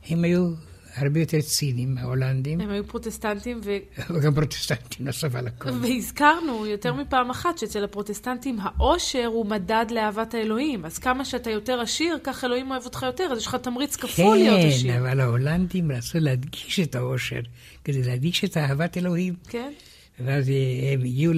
הם 0.08 0.24
היו 0.24 0.52
הרבה 0.98 1.20
יותר 1.20 1.40
ציניים, 1.40 1.98
ההולנדים. 1.98 2.60
הם 2.60 2.70
היו 2.70 2.86
פרוטסטנטים 2.86 3.60
ו... 3.64 3.76
גם 4.24 4.34
פרוטסטנטים, 4.34 5.06
נוסף 5.06 5.34
על 5.34 5.46
הכל. 5.46 5.70
והזכרנו 5.70 6.66
יותר 6.66 6.94
מפעם 6.94 7.30
אחת 7.30 7.58
שאצל 7.58 7.84
הפרוטסטנטים 7.84 8.56
העושר 8.60 9.24
הוא 9.26 9.46
מדד 9.46 9.86
לאהבת 9.90 10.34
האלוהים. 10.34 10.84
אז 10.84 10.98
כמה 10.98 11.24
שאתה 11.24 11.50
יותר 11.50 11.80
עשיר, 11.80 12.18
כך 12.24 12.44
אלוהים 12.44 12.70
אוהב 12.70 12.84
אותך 12.84 13.02
יותר, 13.02 13.24
אז 13.32 13.38
יש 13.38 13.46
לך 13.46 13.54
תמריץ 13.54 13.96
כפול 13.96 14.36
כן, 14.36 14.42
להיות 14.42 14.60
עשיר. 14.64 14.92
כן, 14.92 14.98
אבל 14.98 15.20
ההולנדים 15.20 15.92
רצו 15.92 16.18
להדגיש 16.20 16.80
את 16.80 16.94
העושר, 16.94 17.40
כדי 17.84 18.02
להדגיש 18.02 18.44
את 18.44 18.56
אהבת 18.56 18.96
אלוהים. 18.96 19.34
כן. 19.48 19.72
ואז 20.20 20.48
הם 20.92 21.00
הגיעו 21.00 21.32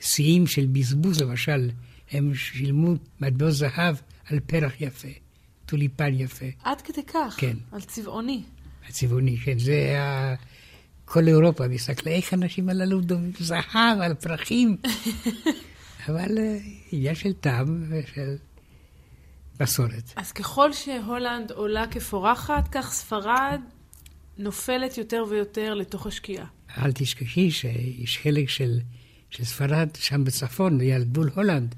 שיאים 0.00 0.46
של 0.46 0.66
בזבוז, 0.66 1.22
למשל, 1.22 1.70
הם 2.10 2.34
שילמו 2.34 2.94
מטבעות 3.20 3.52
זהב 3.52 3.96
על 4.30 4.40
פרח 4.40 4.72
יפה, 4.80 5.08
טוליפן 5.66 6.14
יפה. 6.14 6.46
עד 6.62 6.80
כדי 6.80 7.02
כך? 7.02 7.34
כן. 7.38 7.56
על 7.72 7.80
צבעוני. 7.80 8.42
הצבעוני, 8.88 9.36
כן. 9.36 9.58
זה 9.58 9.72
היה... 9.72 10.34
כל 11.04 11.28
אירופה 11.28 11.68
מסתכלה 11.68 12.12
איך 12.12 12.32
האנשים 12.32 12.68
הללו 12.68 13.00
דומים 13.00 13.32
זהב 13.38 14.00
על 14.00 14.14
פרחים. 14.14 14.76
אבל 16.08 16.38
אה, 16.38 16.58
עניין 16.92 17.14
של 17.14 17.32
טעם 17.32 17.84
ושל 17.88 18.36
מסורת. 19.60 20.12
אז 20.16 20.32
ככל 20.32 20.72
שהולנד 20.72 21.50
עולה 21.50 21.86
כפורחת, 21.86 22.68
כך 22.72 22.92
ספרד 22.92 23.60
נופלת 24.38 24.98
יותר 24.98 25.24
ויותר 25.28 25.74
לתוך 25.74 26.06
השקיעה. 26.06 26.46
אל 26.78 26.92
תשכחי 26.92 27.50
שיש 27.50 28.18
חלק 28.22 28.48
של 28.48 28.80
של 29.30 29.44
ספרד, 29.44 29.88
שם 29.98 30.24
בצפון, 30.24 30.78
ליד 30.78 31.12
גבול 31.12 31.30
הולנד, 31.34 31.74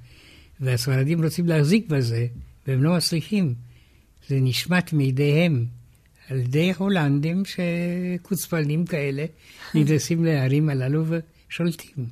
והספרדים 0.61 1.25
רוצים 1.25 1.47
להחזיק 1.47 1.89
בזה, 1.89 2.27
והם 2.67 2.83
לא 2.83 2.97
מצליחים. 2.97 3.55
זה 4.29 4.39
נשמט 4.41 4.93
מידיהם 4.93 5.67
על 6.29 6.39
ידי 6.39 6.73
הולנדים 6.79 7.43
שקוצפנים 7.45 8.87
כאלה 8.87 9.25
נכנסים 9.75 10.25
לערים 10.25 10.69
הללו 10.69 11.05
ושולטים. 11.49 12.07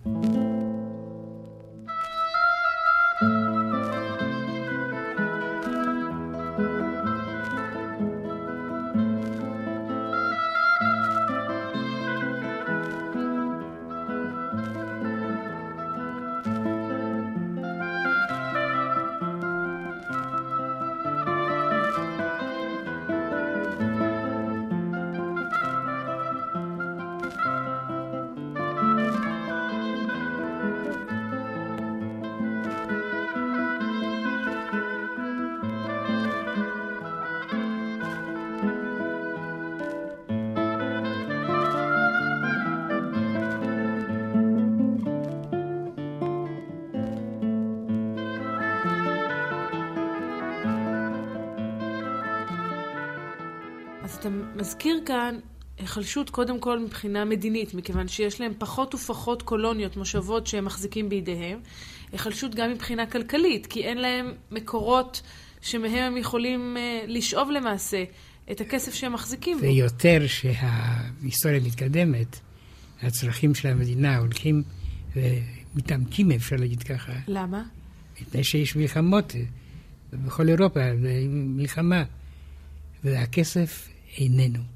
כאן 55.16 55.38
היחלשות 55.78 56.30
קודם 56.30 56.60
כל 56.60 56.78
מבחינה 56.78 57.24
מדינית, 57.24 57.74
מכיוון 57.74 58.08
שיש 58.08 58.40
להם 58.40 58.52
פחות 58.58 58.94
ופחות 58.94 59.42
קולוניות, 59.42 59.96
מושבות 59.96 60.46
שהם 60.46 60.64
מחזיקים 60.64 61.08
בידיהם. 61.08 61.58
היחלשות 62.12 62.54
גם 62.54 62.70
מבחינה 62.70 63.06
כלכלית, 63.06 63.66
כי 63.66 63.84
אין 63.84 63.98
להם 63.98 64.32
מקורות 64.50 65.22
שמהם 65.60 66.12
הם 66.12 66.16
יכולים 66.16 66.76
uh, 66.76 67.10
לשאוב 67.10 67.50
למעשה 67.50 68.04
את 68.50 68.60
הכסף 68.60 68.94
שהם 68.94 69.12
מחזיקים 69.12 69.58
בו. 69.58 69.62
ויותר 69.62 70.26
שההיסטוריה 70.26 71.60
מתקדמת, 71.60 72.40
הצרכים 73.02 73.54
של 73.54 73.68
המדינה 73.68 74.18
הולכים 74.18 74.62
ומתעמקים, 75.16 76.30
אפשר 76.30 76.56
להגיד 76.56 76.82
ככה. 76.82 77.12
למה? 77.28 77.62
מפני 78.20 78.44
שיש 78.44 78.76
מלחמות 78.76 79.32
בכל 80.12 80.48
אירופה, 80.48 80.80
מלחמה, 81.28 82.04
והכסף 83.04 83.88
איננו. 84.18 84.75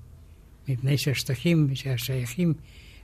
מפני 0.72 0.98
שהשטחים 0.98 1.74
שהשייכים 1.74 2.54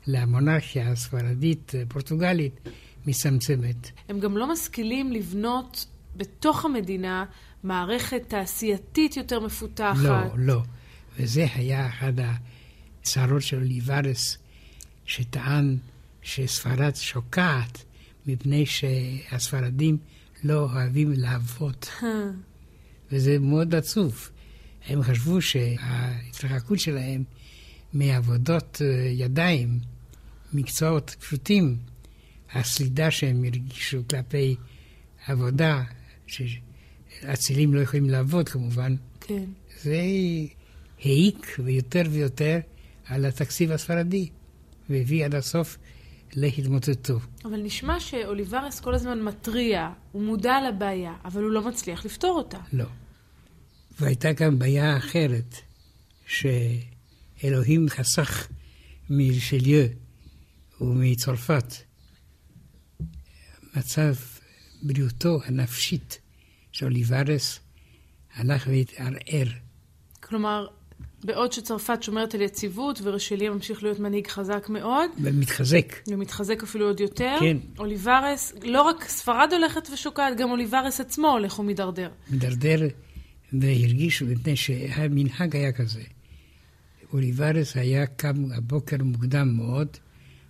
למונרכיה 0.06 0.88
הספרדית, 0.88 1.72
פורטוגלית, 1.88 2.60
מצמצמת. 3.06 3.90
הם 4.08 4.20
גם 4.20 4.36
לא 4.36 4.52
משכילים 4.52 5.12
לבנות 5.12 5.86
בתוך 6.16 6.64
המדינה 6.64 7.24
מערכת 7.62 8.22
תעשייתית 8.28 9.16
יותר 9.16 9.40
מפותחת. 9.40 9.96
לא, 10.02 10.18
לא. 10.36 10.62
וזה 11.18 11.46
היה 11.54 11.88
אחד 11.88 12.12
הצרות 12.18 13.42
של 13.42 13.56
אוליברס, 13.56 14.38
שטען 15.06 15.76
שספרד 16.22 16.94
שוקעת 16.94 17.84
מפני 18.26 18.66
שהספרדים 18.66 19.98
לא 20.44 20.58
אוהבים 20.72 21.12
לעבוד. 21.16 21.86
וזה 23.12 23.38
מאוד 23.38 23.74
עצוב. 23.74 24.30
הם 24.86 25.02
חשבו 25.02 25.42
שההתרחקות 25.42 26.80
שלהם 26.80 27.24
מעבודות 27.98 28.82
אה, 28.84 28.86
ידיים, 29.08 29.78
מקצועות 30.52 31.16
פשוטים, 31.20 31.76
הסלידה 32.52 33.10
שהם 33.10 33.44
הרגישו 33.44 33.98
כלפי 34.10 34.56
עבודה, 35.26 35.82
שאצילים 36.26 37.74
לא 37.74 37.80
יכולים 37.80 38.10
לעבוד 38.10 38.48
כמובן, 38.48 38.94
כן. 39.20 39.44
זה 39.82 40.00
העיק 41.04 41.56
ויותר 41.64 42.02
ויותר 42.10 42.58
על 43.06 43.24
התקציב 43.24 43.72
הספרדי, 43.72 44.28
והביא 44.90 45.24
עד 45.24 45.34
הסוף 45.34 45.78
להתמוטטו. 46.32 47.18
אבל 47.44 47.62
נשמע 47.62 48.00
שאוליברס 48.00 48.80
כל 48.80 48.94
הזמן 48.94 49.22
מתריע, 49.22 49.88
הוא 50.12 50.22
מודע 50.22 50.56
לבעיה, 50.68 51.14
אבל 51.24 51.42
הוא 51.42 51.50
לא 51.50 51.68
מצליח 51.68 52.04
לפתור 52.04 52.38
אותה. 52.38 52.58
לא. 52.72 52.84
והייתה 54.00 54.32
גם 54.32 54.58
בעיה 54.58 54.96
אחרת, 54.96 55.54
שאלוהים 57.36 57.88
חסך 57.88 58.48
מרשליו 59.10 59.86
ומצרפת. 60.80 61.74
מצב 63.76 64.14
בריאותו 64.82 65.38
הנפשית 65.44 66.20
של 66.72 66.86
אוליברס 66.86 67.60
הלך 68.34 68.66
והתערער. 68.70 69.48
כלומר, 70.20 70.66
בעוד 71.24 71.52
שצרפת 71.52 72.02
שומרת 72.02 72.34
על 72.34 72.40
יציבות 72.40 73.00
ורשליה 73.02 73.50
ממשיך 73.50 73.82
להיות 73.82 73.98
מנהיג 73.98 74.26
חזק 74.26 74.68
מאוד. 74.68 75.10
ומתחזק. 75.22 75.94
ומתחזק 76.08 76.62
אפילו 76.62 76.86
עוד 76.86 77.00
יותר. 77.00 77.36
כן. 77.40 77.56
אוליברס, 77.78 78.52
לא 78.62 78.82
רק 78.82 79.08
ספרד 79.08 79.48
הולכת 79.52 79.88
ושוקעת, 79.92 80.36
גם 80.36 80.50
אוליברס 80.50 81.00
עצמו 81.00 81.28
הולך 81.28 81.58
ומידרדר. 81.58 82.10
מידרדר, 82.30 82.88
והרגישו, 83.52 84.26
מפני 84.26 84.56
שהמנהג 84.56 85.56
היה 85.56 85.72
כזה. 85.72 86.02
אוליברס 87.12 87.76
היה 87.76 88.06
קם 88.06 88.52
הבוקר 88.56 88.96
מוקדם 89.04 89.56
מאוד, 89.56 89.88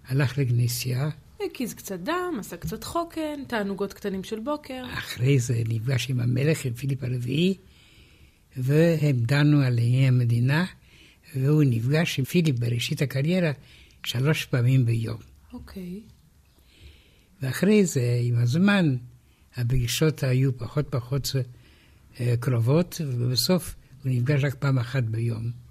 הלך 0.08 0.38
לכנסייה. 0.38 1.08
הקיז 1.46 1.74
קצת 1.74 2.00
דם, 2.00 2.36
עשה 2.38 2.56
קצת 2.56 2.84
חוקן, 2.84 3.44
תענוגות 3.46 3.92
קטנים 3.92 4.24
של 4.24 4.40
בוקר. 4.40 4.84
אחרי 4.92 5.38
זה 5.38 5.62
נפגש 5.68 6.10
עם 6.10 6.20
המלך, 6.20 6.64
עם 6.64 6.72
פיליפ 6.72 7.02
הרביעי, 7.02 7.54
והם 8.56 9.16
דנו 9.16 9.60
על 9.60 9.78
ענייני 9.78 10.08
המדינה, 10.08 10.64
והוא 11.36 11.64
נפגש 11.66 12.18
עם 12.18 12.24
פיליפ 12.24 12.58
בראשית 12.58 13.02
הקריירה 13.02 13.52
שלוש 14.04 14.44
פעמים 14.44 14.86
ביום. 14.86 15.18
אוקיי. 15.52 16.00
ואחרי 17.42 17.84
זה, 17.86 18.18
עם 18.22 18.38
הזמן, 18.38 18.96
הפגישות 19.56 20.22
היו 20.22 20.58
פחות 20.58 20.86
פחות 20.90 21.32
אה, 22.20 22.34
קרובות, 22.40 23.00
ובסוף 23.06 23.74
הוא 24.04 24.12
נפגש 24.12 24.44
רק 24.44 24.54
פעם 24.54 24.78
אחת 24.78 25.02
ביום. 25.02 25.65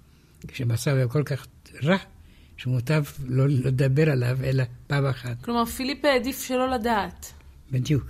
כשהמצב 0.48 0.90
היה 0.90 1.08
כל 1.08 1.22
כך 1.22 1.46
רע, 1.84 1.96
שמוטב 2.56 3.04
לא 3.24 3.48
לדבר 3.48 4.10
עליו, 4.10 4.38
אלא 4.44 4.64
פעם 4.86 5.06
אחת. 5.06 5.42
כלומר, 5.44 5.64
פיליפ 5.64 6.04
העדיף 6.04 6.46
שלא 6.48 6.70
לדעת. 6.70 7.32
בדיוק. 7.70 8.06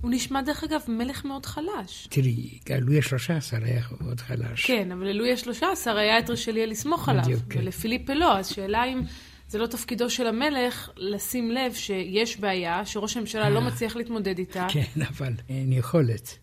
הוא 0.00 0.10
נשמע, 0.10 0.42
דרך 0.42 0.64
אגב, 0.64 0.80
מלך 0.88 1.24
מאוד 1.24 1.46
חלש. 1.46 2.08
תראי, 2.10 2.58
לואי 2.80 2.98
ה-13 2.98 3.64
היה 3.64 3.82
מאוד 4.00 4.20
חלש. 4.20 4.66
כן, 4.66 4.92
אבל 4.92 5.06
ללואי 5.06 5.32
ה-13 5.32 5.90
היה 5.90 6.18
את 6.18 6.30
רשליה 6.30 6.66
לסמוך 6.66 7.08
עליו. 7.08 7.22
בדיוק, 7.22 7.42
כן. 7.50 7.60
ולפיליפה 7.60 8.14
לא, 8.14 8.38
אז 8.38 8.48
שאלה 8.48 8.84
אם 8.84 9.02
זה 9.48 9.58
לא 9.58 9.66
תפקידו 9.66 10.10
של 10.10 10.26
המלך 10.26 10.90
לשים 10.96 11.50
לב 11.50 11.74
שיש 11.74 12.36
בעיה, 12.36 12.86
שראש 12.86 13.16
הממשלה 13.16 13.50
לא 13.50 13.60
מצליח 13.60 13.96
להתמודד 13.96 14.38
איתה. 14.38 14.66
כן, 14.70 15.02
אבל 15.10 15.32
אין 15.48 15.72
יכולת. 15.72 16.38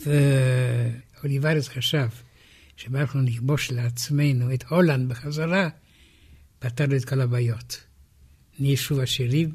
ואוליברס 0.00 1.68
חשב 1.68 2.08
שאם 2.76 2.96
אנחנו 2.96 3.20
נכבוש 3.20 3.70
לעצמנו 3.70 4.54
את 4.54 4.64
הולנד 4.68 5.08
בחזרה, 5.08 5.68
פתרנו 6.58 6.96
את 6.96 7.04
כל 7.04 7.20
הבעיות. 7.20 7.80
נהיה 8.58 8.76
שוב 8.76 9.00
עשירים, 9.00 9.54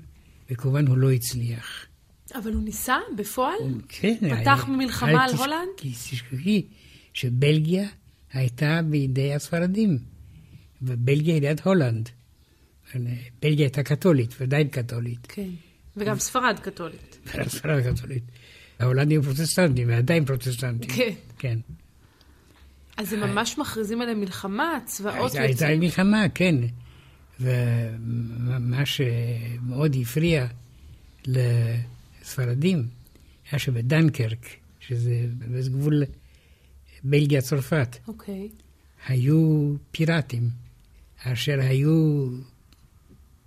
וכמובן 0.49 0.87
הוא 0.87 0.97
לא 0.97 1.11
הצליח. 1.11 1.85
אבל 2.35 2.53
הוא 2.53 2.63
ניסה 2.63 2.97
בפועל? 3.17 3.57
כן. 3.89 4.41
פתח 4.41 4.65
במלחמה 4.67 5.23
על 5.23 5.35
הולנד? 5.35 5.69
כי 5.77 5.91
תשכחי 5.91 6.65
שבלגיה 7.13 7.87
הייתה 8.33 8.79
בידי 8.89 9.33
הספרדים, 9.33 9.97
ובלגיה 10.81 11.33
היא 11.33 11.41
ליד 11.41 11.61
הולנד. 11.63 12.09
בלגיה 13.41 13.65
הייתה 13.65 13.83
קתולית, 13.83 14.35
ועדיין 14.39 14.67
קתולית. 14.67 15.27
כן, 15.27 15.49
וגם 15.97 16.19
ספרד 16.19 16.59
קתולית. 16.59 17.19
ספרד 17.47 17.95
קתולית. 17.95 18.23
ההולנדים 18.79 19.21
פרוטסטנטים, 19.21 19.89
ועדיין 19.89 20.25
פרוטסטנטים. 20.25 20.89
כן. 20.89 21.13
כן. 21.37 21.59
אז 22.99 23.13
הם 23.13 23.19
ממש 23.19 23.57
מכריזים 23.57 24.01
עליהם 24.01 24.19
מלחמה, 24.19 24.79
צבאות 24.85 25.23
יוצאים? 25.23 25.43
הייתה 25.43 25.67
מלחמה, 25.77 26.25
כן. 26.35 26.55
ומה 27.39 28.85
שמאוד 28.85 29.95
הפריע 30.01 30.47
לספרדים 31.25 32.87
היה 33.51 33.59
שבדנקרק, 33.59 34.47
שזה 34.79 35.25
בגבול 35.37 36.03
בלגיה-צרפת, 37.03 37.97
אוקיי. 38.07 38.49
היו 39.07 39.73
פיראטים, 39.91 40.49
אשר 41.23 41.59
היו 41.59 42.27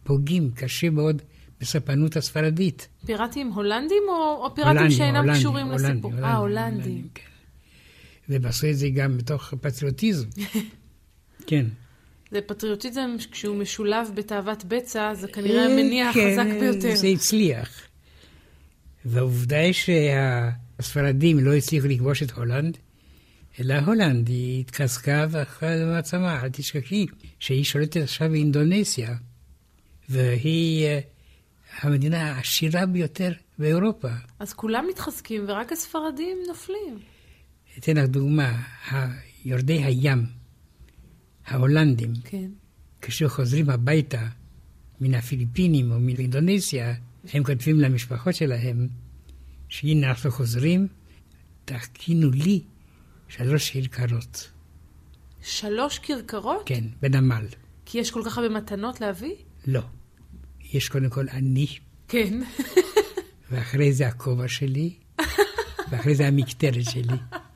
פוגעים 0.04 0.50
קשה 0.54 0.90
מאוד 0.90 1.22
בספנות 1.60 2.16
הספרדית. 2.16 2.88
פיראטים 3.06 3.52
הולנדים 3.52 4.02
או, 4.08 4.44
או 4.44 4.54
פיראטים 4.54 4.76
הולנדים, 4.76 4.98
שאינם 4.98 5.16
הולנדים, 5.16 5.40
קשורים 5.40 5.66
הולנדים, 5.66 5.90
לסיפור? 5.90 6.12
אה, 6.24 6.36
הולנדים. 6.36 6.72
הולנדים, 6.72 7.08
כן. 7.14 7.31
והם 8.32 8.46
עשו 8.46 8.66
את 8.66 8.76
זה 8.76 8.88
גם 8.88 9.18
בתוך 9.18 9.54
פטריוטיזם. 9.60 10.28
כן. 11.48 11.66
זה 12.30 12.40
פטריוטיזם, 12.46 13.16
כשהוא 13.30 13.56
משולב 13.56 14.10
בתאוות 14.14 14.64
בצע, 14.64 15.14
זה 15.14 15.28
כנראה 15.28 15.64
המניע 15.64 16.08
החזק 16.08 16.42
כן, 16.42 16.60
ביותר. 16.60 16.96
זה 16.96 17.06
הצליח. 17.06 17.80
והעובדה 19.04 19.58
היא 19.58 19.72
שהספרדים 19.72 21.38
לא 21.38 21.54
הצליחו 21.54 21.88
לכבוש 21.88 22.22
את 22.22 22.30
הולנד, 22.30 22.78
אלא 23.60 23.74
הולנד, 23.74 24.28
היא 24.28 24.60
התחזקה 24.60 25.26
והפכה 25.30 25.76
למעצמה. 25.76 26.42
אל 26.42 26.48
תשכחי 26.48 27.06
שהיא 27.38 27.64
שולטת 27.64 27.96
עכשיו 27.96 28.28
באינדונסיה, 28.28 29.14
והיא 30.08 30.86
אה, 30.86 31.00
המדינה 31.80 32.32
העשירה 32.32 32.86
ביותר 32.86 33.32
באירופה. 33.58 34.08
אז 34.38 34.52
כולם 34.52 34.86
מתחזקים 34.88 35.44
ורק 35.48 35.72
הספרדים 35.72 36.38
נופלים. 36.48 36.98
אתן 37.78 37.96
לך 37.96 38.08
דוגמה, 38.08 38.62
יורדי 39.44 39.84
הים, 39.84 40.26
ההולנדים, 41.46 42.12
כן. 42.24 42.50
כשחוזרים 43.02 43.70
הביתה 43.70 44.28
מן 45.00 45.14
הפיליפינים 45.14 45.92
או 45.92 46.00
מאינדונסיה, 46.00 46.94
הם 47.32 47.44
כותבים 47.44 47.80
למשפחות 47.80 48.34
שלהם, 48.34 48.88
שהנה 49.68 50.08
אנחנו 50.08 50.30
חוזרים, 50.30 50.88
תכינו 51.64 52.30
לי 52.30 52.60
שלוש 53.28 53.70
כרכרות. 53.70 54.50
שלוש 55.42 55.98
כרכרות? 55.98 56.62
כן, 56.66 56.84
בנמל. 57.02 57.46
כי 57.84 57.98
יש 57.98 58.10
כל 58.10 58.22
כך 58.26 58.38
הרבה 58.38 58.48
מתנות 58.48 59.00
להביא? 59.00 59.34
לא. 59.66 59.80
יש 60.72 60.88
קודם 60.88 61.10
כל 61.10 61.28
אני, 61.28 61.66
כן. 62.08 62.42
ואחרי 63.50 63.92
זה 63.92 64.08
הכובע 64.08 64.48
שלי, 64.48 64.94
ואחרי 65.90 66.14
זה 66.14 66.26
המקטרת 66.26 66.84
שלי. 66.84 67.16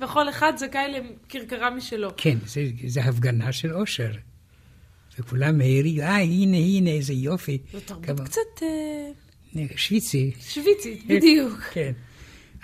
וכל 0.00 0.28
אחד 0.28 0.52
זכאי 0.56 0.92
לכרכרה 1.26 1.70
משלו. 1.70 2.10
כן, 2.16 2.38
זה, 2.46 2.64
זה 2.86 3.00
הפגנה 3.00 3.52
של 3.52 3.70
עושר. 3.70 4.10
וכולם 5.18 5.60
העירים, 5.60 6.00
אה, 6.00 6.16
הנה, 6.16 6.56
הנה, 6.56 6.90
איזה 6.90 7.12
יופי. 7.12 7.58
זו 7.72 7.80
תרבות 7.80 8.28
קצת... 8.28 8.62
אה, 8.62 9.66
שוויצי. 9.76 10.30
שוויצית, 10.40 11.06
בדיוק. 11.08 11.60
כן. 11.72 11.92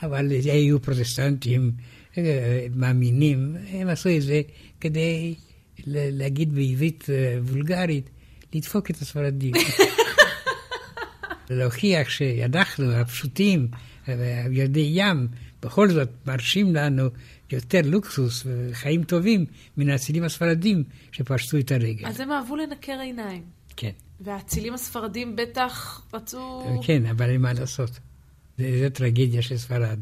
אבל 0.03 0.31
היו 0.31 0.83
פרוטסטנטים 0.83 1.73
אה, 2.19 2.67
מאמינים, 2.75 3.57
הם 3.69 3.89
עשו 3.89 4.09
את 4.17 4.23
זה 4.23 4.41
כדי 4.81 5.35
להגיד 5.87 6.55
בעברית 6.55 7.05
אה, 7.11 7.39
וולגרית, 7.43 8.11
לדפוק 8.55 8.91
את 8.91 8.97
הספרדים. 8.97 9.55
להוכיח 11.51 12.09
שאנחנו 12.09 12.93
הפשוטים, 12.93 13.69
ילדי 14.51 14.91
ים, 14.93 15.29
בכל 15.63 15.91
זאת 15.91 16.09
מרשים 16.27 16.75
לנו 16.75 17.09
יותר 17.53 17.81
לוקסוס 17.85 18.47
וחיים 18.47 19.05
טובים 19.05 19.45
מן 19.77 19.89
האצילים 19.89 20.25
הספרדים 20.25 20.85
שפשטו 21.13 21.59
את 21.59 21.73
הרגל. 21.73 22.07
אז 22.07 22.21
הם 22.21 22.33
אהבו 22.33 22.57
לנקר 22.57 23.01
עיניים. 23.01 23.43
כן. 23.77 23.91
והאצילים 24.21 24.75
הספרדים 24.75 25.37
בטח 25.37 26.03
רצו... 26.15 26.63
כן, 26.83 27.07
אבל 27.07 27.31
אין 27.31 27.41
מה 27.41 27.53
לעשות. 27.53 27.91
זו 28.59 28.91
טרגדיה 28.95 29.43
של 29.43 29.57
ספרד. 29.57 29.99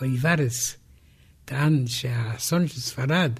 אוליברס 0.00 0.76
טען 1.44 1.86
שהאסון 1.86 2.68
של 2.68 2.80
ספרד, 2.80 3.32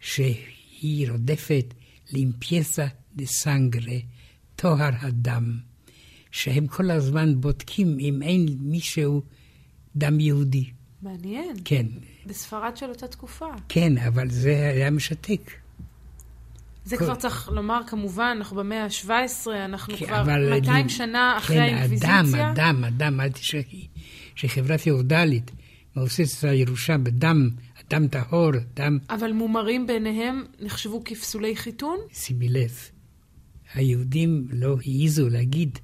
שהיא 0.00 1.10
רודפת 1.10 1.74
לימפייסה 2.12 2.86
דה 3.14 3.26
סנגרה, 3.26 3.96
טוהר 4.56 4.90
הדם, 5.00 5.58
שהם 6.30 6.66
כל 6.66 6.90
הזמן 6.90 7.40
בודקים 7.40 7.96
אם 8.00 8.22
אין 8.22 8.46
מישהו 8.60 9.22
דם 9.96 10.20
יהודי. 10.20 10.70
מעניין. 11.02 11.56
כן. 11.64 11.86
בספרד 12.26 12.76
של 12.76 12.86
אותה 12.86 13.08
תקופה. 13.08 13.46
כן, 13.68 13.98
אבל 13.98 14.30
זה 14.30 14.70
היה 14.74 14.90
משתק. 14.90 15.50
זה 16.84 16.96
כל... 16.96 17.04
כבר 17.04 17.14
צריך 17.14 17.48
לומר, 17.48 17.80
כמובן, 17.86 18.34
אנחנו 18.36 18.56
במאה 18.56 18.84
ה-17, 18.84 19.50
אנחנו 19.64 19.96
כן, 19.96 20.06
כבר 20.06 20.22
200 20.50 20.86
לי... 20.86 20.92
שנה 20.92 21.34
אחרי 21.38 21.56
כן, 21.56 21.62
האינקוויזיציה. 21.62 22.22
כן, 22.22 22.38
אדם, 22.38 22.50
אדם, 22.52 22.84
אדם, 22.84 23.20
אל 23.20 23.28
תשכחי, 23.28 23.86
שחברה 24.40 24.78
פיאודלית 24.78 25.50
מבוססת 25.96 26.44
על 26.44 26.54
ירושה 26.54 26.98
בדם, 26.98 27.50
דם 27.90 28.08
טהור, 28.08 28.50
דם... 28.74 28.98
אבל 29.10 29.32
מומרים 29.32 29.86
בעיניהם 29.86 30.44
נחשבו 30.60 31.04
כפסולי 31.04 31.56
חיתון? 31.56 31.98
שימי 32.12 32.48
לב, 32.48 32.78
היהודים 33.74 34.48
לא 34.52 34.76
העזו 34.86 35.28
להגיד 35.28 35.78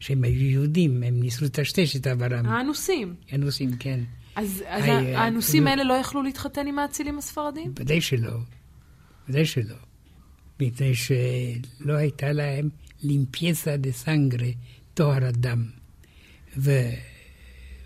שהם 0.00 0.24
היו 0.24 0.50
יהודים, 0.50 1.02
הם 1.02 1.20
ניסו 1.20 1.44
לטשטש 1.44 1.96
את 1.96 2.06
עברם. 2.06 2.46
האנוסים. 2.46 3.14
האנוסים, 3.30 3.76
כן. 3.76 4.00
אז, 4.36 4.64
אז 4.66 4.84
האנוסים 5.14 5.66
האלה 5.66 5.84
לא 5.84 5.94
יכלו 5.94 6.22
להתחתן 6.22 6.66
עם 6.66 6.78
האצילים 6.78 7.18
הספרדים? 7.18 7.72
ודאי 7.76 8.00
שלא. 8.00 8.38
ודאי 9.28 9.46
שלא. 9.46 9.76
מפני 10.60 10.94
שלא 10.94 11.92
הייתה 11.92 12.32
להם 12.32 12.68
לימפייסה 13.02 13.76
דה 13.76 13.92
סנגרה, 13.92 14.48
טוהר 14.94 15.24
הדם. 15.24 15.64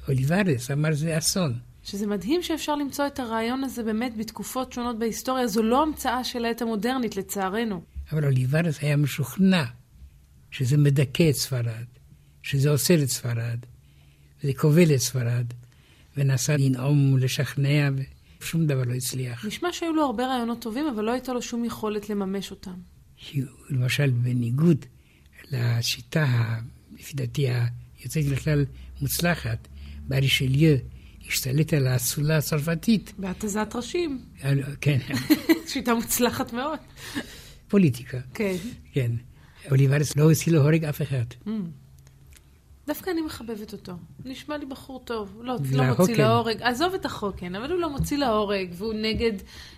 ואוליברס 0.07 0.71
אמר 0.71 0.95
זה 0.95 1.19
אסון. 1.19 1.59
שזה 1.85 2.07
מדהים 2.07 2.43
שאפשר 2.43 2.75
למצוא 2.75 3.07
את 3.07 3.19
הרעיון 3.19 3.65
הזה 3.65 3.83
באמת 3.83 4.17
בתקופות 4.17 4.73
שונות 4.73 4.99
בהיסטוריה. 4.99 5.47
זו 5.47 5.63
לא 5.63 5.83
המצאה 5.83 6.25
של 6.25 6.45
העת 6.45 6.63
המודרנית, 6.63 7.17
לצערנו. 7.17 7.83
אבל 8.13 8.25
אוליברס 8.25 8.79
היה 8.83 8.97
משוכנע 8.97 9.65
שזה 10.51 10.77
מדכא 10.77 11.31
את 11.31 11.35
ספרד, 11.35 11.85
שזה 12.43 12.71
עושה 12.71 12.95
את 12.95 13.09
ספרד, 13.09 13.59
וזה 14.43 14.53
כובל 14.57 14.95
את 14.95 15.01
ספרד, 15.01 15.47
ונסע 16.17 16.57
לנאום 16.57 17.13
ולשכנע. 17.13 17.89
שום 18.41 18.67
דבר 18.67 18.83
לא 18.85 18.95
הצליח. 18.95 19.45
נשמע 19.45 19.73
שהיו 19.73 19.93
לו 19.93 20.05
הרבה 20.05 20.27
רעיונות 20.27 20.63
טובים, 20.63 20.87
אבל 20.87 21.05
לא 21.05 21.11
הייתה 21.11 21.33
לו 21.33 21.43
שום 21.43 21.65
יכולת 21.65 22.11
לממש 22.11 22.51
אותם. 22.51 22.75
למשל, 23.71 24.11
בניגוד 24.11 24.85
לשיטה, 25.51 26.59
לפי 26.99 27.17
דעתי, 27.17 27.47
היוצאת 27.99 28.25
בכלל 28.25 28.65
מוצלחת, 29.01 29.69
בארישליו 30.13 30.77
השתלט 31.29 31.75
על 31.75 31.87
האצולה 31.87 32.37
הצרפתית. 32.37 33.13
בהתזת 33.19 33.73
ראשים. 33.75 34.19
כן. 34.81 34.99
שיטה 35.69 35.95
מוצלחת 35.95 36.53
מאוד. 36.53 36.79
פוליטיקה. 37.69 38.19
כן. 38.35 38.57
כן. 38.93 39.11
אוליברס 39.71 40.17
לא 40.17 40.23
הוציא 40.23 40.53
להורג 40.53 40.85
אף 40.85 41.03
אחד. 41.03 41.25
Mm. 41.47 41.51
דווקא 42.87 43.11
אני 43.11 43.21
מחבבת 43.21 43.73
אותו. 43.73 43.93
נשמע 44.25 44.57
לי 44.57 44.67
בחור 44.67 45.03
טוב. 45.05 45.41
לא, 45.43 45.57
לא 45.73 45.85
מוציא 45.99 46.17
להורג. 46.17 46.63
עזוב 46.63 46.95
את 46.95 47.05
החוקן, 47.05 47.55
אבל 47.55 47.73
הוא 47.73 47.81
לא 47.81 47.91
מוציא 47.91 48.17
להורג, 48.17 48.69
והוא 48.73 48.95
נגד 48.95 49.33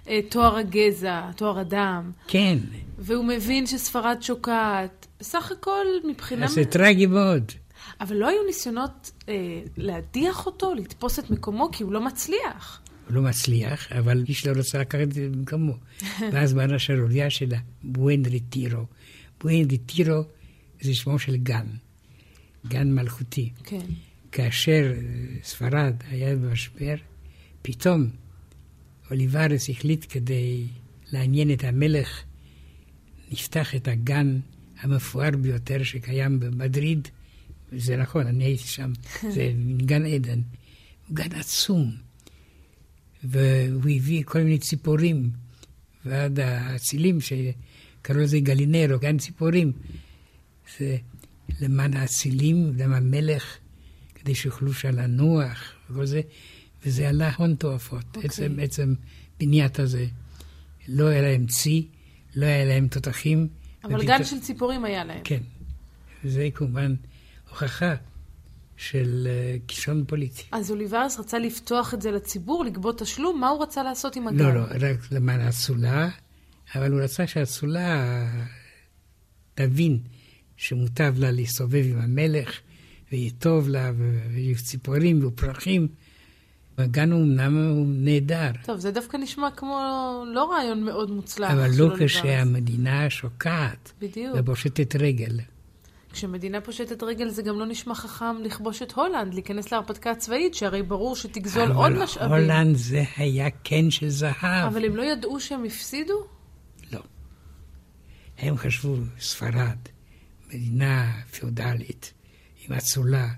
אה, 0.09 0.21
תואר 0.31 0.57
הגזע, 0.57 1.31
תואר 1.37 1.59
הדם. 1.59 2.11
כן. 2.29 2.59
והוא 2.99 3.25
מבין 3.25 3.67
שספרד 3.67 4.17
שוקעת. 4.21 5.07
בסך 5.21 5.53
הכל, 5.53 5.87
מבחינה... 6.05 6.49
זה 6.49 6.65
טרגי 6.65 7.07
מאוד. 7.07 7.53
אבל 8.01 8.17
לא 8.17 8.29
היו 8.29 8.43
ניסיונות 8.47 9.11
אה, 9.29 9.63
להדיח 9.77 10.47
אותו, 10.47 10.75
לתפוס 10.75 11.19
את 11.19 11.31
מקומו, 11.31 11.69
כי 11.73 11.83
הוא 11.83 11.93
לא 11.93 12.01
מצליח. 12.01 12.81
הוא 13.07 13.15
לא 13.15 13.23
מצליח, 13.23 13.93
אבל 13.93 14.25
איש 14.29 14.47
לא 14.47 14.53
רוצה 14.57 14.79
לקחת 14.79 15.03
את 15.03 15.13
זה 15.13 15.29
במקומו. 15.29 15.75
ואז 16.33 16.55
באה 16.55 16.75
השערוריה 16.75 17.31
שלה, 17.31 17.59
בואן 17.83 18.27
ריטירו. 18.27 18.85
בואן 19.41 19.71
ריטירו 19.71 20.23
זה 20.81 20.95
שמו 20.95 21.19
של 21.19 21.37
גן. 21.37 21.67
גן 22.67 22.95
מלכותי. 22.95 23.51
כן. 23.65 23.87
כאשר 24.33 24.93
אה, 24.97 25.01
ספרד 25.43 25.95
היה 26.11 26.37
במשבר, 26.37 26.95
פתאום 27.63 28.07
אוליברס 29.11 29.71
החליט 29.71 30.07
כדי 30.09 30.67
לעניין 31.13 31.53
את 31.53 31.65
המלך, 31.65 32.23
נפתח 33.33 33.75
את 33.75 33.89
הגן 33.89 34.39
המפואר 34.81 35.31
ביותר 35.41 35.83
שקיים 35.83 36.41
במדריד, 36.41 37.09
וזה 37.75 37.97
נכון, 37.97 38.27
אני 38.27 38.45
הייתי 38.45 38.65
שם, 38.65 38.93
זה 39.35 39.53
גן 39.77 40.07
עדן, 40.07 40.41
גן 41.13 41.33
עצום, 41.33 41.93
והוא 43.25 43.91
הביא 43.97 44.23
כל 44.25 44.39
מיני 44.39 44.59
ציפורים, 44.59 45.31
ועד 46.05 46.41
האצילים 46.41 47.19
שקראו 47.21 48.19
לזה 48.19 48.41
גלינרו, 48.41 48.99
גן 48.99 49.19
ציפורים. 49.19 49.73
זה 50.79 50.97
למען 51.61 51.97
האצילים, 51.97 52.73
למען 52.77 53.03
המלך, 53.03 53.59
כדי 54.15 54.35
שיוכלו 54.35 54.73
שם 54.73 54.89
לנוח 54.89 55.73
וכל 55.91 56.07
זה, 56.07 56.21
וזה 56.87 57.09
עלה 57.09 57.31
הון 57.37 57.55
תועפות. 57.55 58.03
Okay. 58.03 58.17
אוקיי. 58.17 58.25
עצם, 58.25 58.57
עצם 58.61 58.95
בניית 59.41 59.79
הזה. 59.79 60.07
לא 60.89 61.07
היה 61.07 61.23
להם 61.23 61.47
צי, 61.47 61.87
לא 62.37 62.47
היה 62.47 62.65
להם 62.65 62.89
תותחים. 62.89 63.49
אבל 63.85 63.95
ופתא... 63.95 64.07
גן 64.07 64.25
של 64.25 64.41
ציפורים 64.41 64.85
היה 64.85 65.05
להם. 65.05 65.21
כן. 65.25 65.43
וזה 66.25 66.49
כמובן 66.55 66.95
הוכחה 67.55 67.95
של 68.77 69.29
אה, 69.31 69.57
כישרון 69.69 70.05
פוליטי. 70.07 70.43
אז 70.53 70.71
אוליברס 70.71 71.19
רצה 71.19 71.39
לפתוח 71.39 71.95
את 71.95 72.03
זה 72.03 72.11
לציבור, 72.11 72.65
לגבות 72.65 72.99
תשלום, 72.99 73.41
מה 73.41 73.49
הוא 73.49 73.63
רצה 73.63 73.83
לעשות 73.83 74.17
עם 74.17 74.29
הגן? 74.29 74.39
לא, 74.39 74.55
לא, 74.55 74.61
רק 74.61 75.13
למען 75.13 75.41
האצולה, 75.41 76.09
אבל 76.75 76.93
הוא 76.93 77.01
רצה 77.01 77.27
שהאצולה 77.27 78.27
תבין 79.55 79.99
שמוטב 80.57 81.15
לה 81.19 81.31
להסתובב 81.31 81.85
עם 81.87 81.99
המלך, 81.99 82.61
ויהיה 83.13 83.31
טוב 83.39 83.69
לה, 83.69 83.93
ויהיו 84.33 84.57
ציפורים 84.57 85.27
ופרחים. 85.27 85.89
הגן 86.79 87.13
הוא 87.13 87.23
אמנם 87.23 87.57
הוא 87.57 87.87
נהדר, 87.89 88.51
טוב, 88.65 88.79
זה 88.79 88.91
דווקא 88.91 89.17
נשמע 89.17 89.51
כמו 89.57 89.79
לא 90.35 90.51
רעיון 90.51 90.85
מאוד 90.85 91.11
מוצלח 91.11 91.51
אבל 91.51 91.71
לא. 91.77 91.95
כשהמדינה 91.99 93.11
שוקעת 93.11 93.93
בדיוק. 94.01 94.37
ופושטת 94.39 94.97
רגל. 94.97 95.41
כשמדינה 96.15 96.61
פושטת 96.61 97.03
רגל 97.03 97.29
זה 97.29 97.43
גם 97.43 97.59
לא 97.59 97.67
נשמע 97.67 97.95
חכם 97.95 98.43
לכבוש 98.43 98.83
את 98.83 98.93
הולנד, 98.93 99.35
להיכנס 99.35 99.73
להרפתקה 99.73 100.11
הצבאית, 100.11 100.55
שהרי 100.55 100.83
ברור 100.83 101.17
שתגזול 101.17 101.73
עוד 101.73 101.93
אבל 101.93 102.03
משאבים. 102.03 102.31
הולנד 102.31 102.77
זה 102.77 103.03
היה 103.17 103.51
קן 103.51 103.91
של 103.91 104.09
זהב. 104.09 104.67
אבל 104.67 104.85
הם 104.85 104.97
לא 104.97 105.03
ידעו 105.03 105.41
שהם 105.41 105.65
הפסידו? 105.65 106.15
לא. 106.93 107.01
הם 108.39 108.57
חשבו, 108.57 108.97
ספרד, 109.21 109.79
מדינה 110.49 111.13
פיאודלית, 111.31 112.13
עם 112.65 112.77
אצולה, 112.77 113.29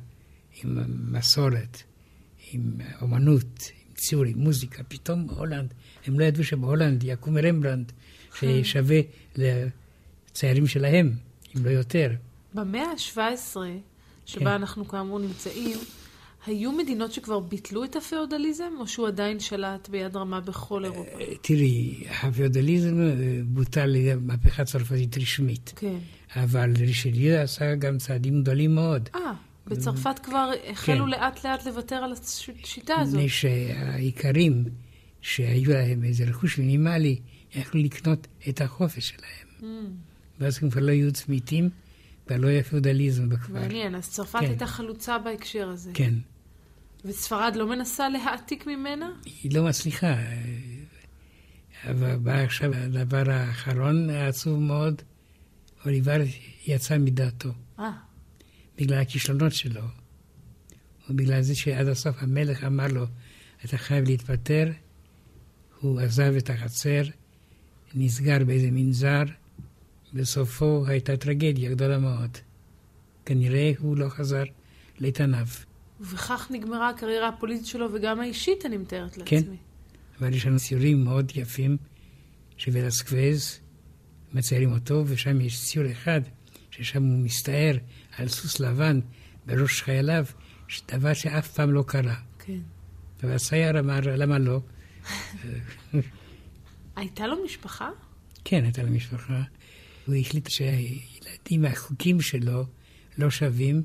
עם 0.62 0.78
מסורת, 1.12 1.82
עם 2.52 2.80
אומנות, 3.02 3.70
עם 3.86 3.94
ציור, 3.94 4.24
עם 4.24 4.38
מוזיקה. 4.38 4.82
פתאום 4.88 5.26
הולנד, 5.30 5.74
הם 6.06 6.20
לא 6.20 6.24
ידעו 6.24 6.44
שבהולנד 6.44 7.04
יקום 7.04 7.38
רמברנדט, 7.38 7.92
ששווה 8.34 9.00
לציירים 9.36 10.66
שלהם, 10.66 11.12
אם 11.56 11.64
לא 11.64 11.70
יותר. 11.70 12.10
במאה 12.56 12.84
ה-17, 12.84 13.56
שבה 14.26 14.40
כן. 14.40 14.46
אנחנו 14.46 14.88
כאמור 14.88 15.18
נמצאים, 15.18 15.78
היו 16.46 16.72
מדינות 16.72 17.12
שכבר 17.12 17.40
ביטלו 17.40 17.84
את 17.84 17.96
הפיאודליזם, 17.96 18.72
או 18.80 18.86
שהוא 18.86 19.08
עדיין 19.08 19.40
שלט 19.40 19.88
ביד 19.88 20.16
רמה 20.16 20.40
בכל 20.40 20.84
אירופה? 20.84 21.18
תראי, 21.42 22.04
הפיאודליזם 22.22 23.00
אה, 23.00 23.14
בוטל 23.44 23.80
על 23.80 23.96
ידי 23.96 24.12
המהפכה 24.12 24.62
הצרפתית 24.62 25.18
רשמית, 25.18 25.72
כן. 25.76 25.98
אבל 26.36 26.72
רישליו 26.78 27.38
עשה 27.38 27.74
גם 27.74 27.98
צעדים 27.98 28.42
גדולים 28.42 28.74
מאוד. 28.74 29.08
אה, 29.14 29.32
בצרפת 29.66 30.18
כבר 30.18 30.50
החלו 30.70 31.04
כן. 31.04 31.10
לאט 31.10 31.46
לאט 31.46 31.66
לוותר 31.66 31.96
על 31.96 32.12
השיטה 32.12 32.94
הזאת. 32.94 33.14
מפני 33.14 33.28
שהאיכרים 33.28 34.64
שהיו 35.20 35.72
להם 35.72 36.04
איזה 36.04 36.24
רכוש 36.24 36.58
מינימלי, 36.58 37.18
יכלו 37.54 37.80
לקנות 37.82 38.26
את 38.48 38.60
החופש 38.60 39.08
שלהם. 39.08 39.46
Mm, 39.60 39.64
ואז 40.40 40.58
הם 40.62 40.70
כבר 40.70 40.80
לא 40.80 40.90
היו 40.90 41.12
צמיתים, 41.12 41.70
כבר 42.26 42.36
לא 42.36 42.48
היה 42.48 42.62
פיאודליזם 42.62 43.28
בכפר. 43.28 43.52
מעניין, 43.52 43.94
אז 43.94 44.10
צרפת 44.10 44.38
כן. 44.40 44.46
הייתה 44.46 44.66
חלוצה 44.66 45.18
בהקשר 45.18 45.68
הזה. 45.68 45.90
כן. 45.94 46.14
וספרד 47.04 47.56
לא 47.56 47.68
מנסה 47.68 48.08
להעתיק 48.08 48.66
ממנה? 48.66 49.10
היא 49.24 49.54
לא 49.54 49.64
מצליחה. 49.64 50.16
אבל 51.84 52.16
בא 52.16 52.32
עכשיו 52.32 52.74
הדבר 52.74 53.30
האחרון 53.30 54.10
העצוב 54.10 54.60
מאוד, 54.60 55.02
אוליבר 55.84 56.20
יצא 56.66 56.98
מדעתו, 56.98 57.50
אה, 57.78 57.90
בגלל 58.78 58.98
הכישלונות 58.98 59.52
שלו, 59.52 59.82
ובגלל 61.10 61.42
זה 61.42 61.54
שעד 61.54 61.88
הסוף 61.88 62.16
המלך 62.18 62.64
אמר 62.64 62.86
לו, 62.86 63.06
אתה 63.64 63.78
חייב 63.78 64.04
להתפטר, 64.04 64.72
הוא 65.80 66.00
עזב 66.00 66.34
את 66.38 66.50
החצר, 66.50 67.02
נסגר 67.94 68.44
באיזה 68.44 68.68
מנזר, 68.70 69.22
בסופו 70.16 70.84
הייתה 70.86 71.16
טרגדיה 71.16 71.70
גדולה 71.70 71.98
מאוד. 71.98 72.38
כנראה 73.24 73.72
הוא 73.78 73.96
לא 73.96 74.08
חזר 74.08 74.44
לאיתניו. 74.98 75.46
ובכך 76.00 76.48
נגמרה 76.50 76.88
הקריירה 76.88 77.28
הפוליטית 77.28 77.66
שלו 77.66 77.92
וגם 77.92 78.20
האישית, 78.20 78.66
אני 78.66 78.76
מתארת 78.76 79.18
כן. 79.24 79.36
לעצמי. 79.36 79.56
אבל 80.20 80.34
יש 80.34 80.46
לנו 80.46 80.58
ציורים 80.58 81.04
מאוד 81.04 81.32
יפים 81.34 81.76
שוולסקווז 82.56 83.60
מציירים 84.34 84.72
אותו, 84.72 85.04
ושם 85.06 85.40
יש 85.40 85.60
ציור 85.64 85.90
אחד, 85.92 86.20
ששם 86.70 87.02
הוא 87.02 87.18
מסתער 87.18 87.76
על 88.16 88.28
סוס 88.28 88.60
לבן 88.60 89.00
בראש 89.46 89.82
חייליו, 89.82 90.26
דבר 90.88 91.14
שאף 91.14 91.48
פעם 91.48 91.72
לא 91.72 91.84
קרה. 91.86 92.14
כן. 92.38 92.58
והסייר 93.22 93.80
אמר, 93.80 94.00
למה 94.04 94.38
לא? 94.38 94.60
הייתה 96.96 97.26
לו 97.26 97.44
משפחה? 97.44 97.90
כן, 98.44 98.64
הייתה 98.64 98.82
לו 98.82 98.90
משפחה. 98.90 99.42
הוא 100.06 100.14
החליט 100.14 100.48
שהילדים 100.50 101.64
החוקים 101.64 102.20
שלו 102.20 102.64
לא 103.18 103.30
שווים, 103.30 103.82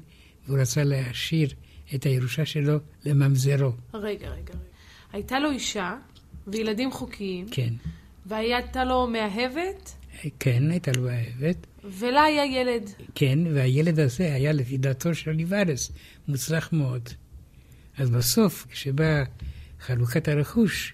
והוא 0.48 0.60
רצה 0.60 0.84
להשאיר 0.84 1.50
את 1.96 2.04
הירושה 2.04 2.46
שלו 2.46 2.78
לממזרו. 3.06 3.72
רגע, 3.94 4.04
רגע, 4.04 4.30
רגע. 4.30 4.54
הייתה 5.14 5.40
לו 5.40 5.52
אישה 5.52 5.98
וילדים 6.48 6.92
חוקיים, 6.92 7.46
כן. 7.52 7.74
והייתה 8.26 8.84
לו 8.84 9.08
מאהבת, 9.08 9.96
כן, 10.40 10.72
הייתה 10.72 10.92
לו 10.92 11.10
אהבת. 11.10 11.68
ולה 11.84 12.24
היה 12.24 12.46
ילד. 12.46 12.90
כן, 13.16 13.40
והילד 13.54 14.00
הזה 14.00 14.34
היה 14.34 14.52
לפי 14.52 14.78
דעתו 14.78 15.16
של 15.16 15.30
אוליברס, 15.30 15.92
מוצלח 16.28 16.74
מאוד. 16.74 17.10
אז 17.98 18.10
בסוף, 18.10 18.68
כשבאה 18.70 19.24
חלוקת 19.80 20.28
הרכוש, 20.28 20.94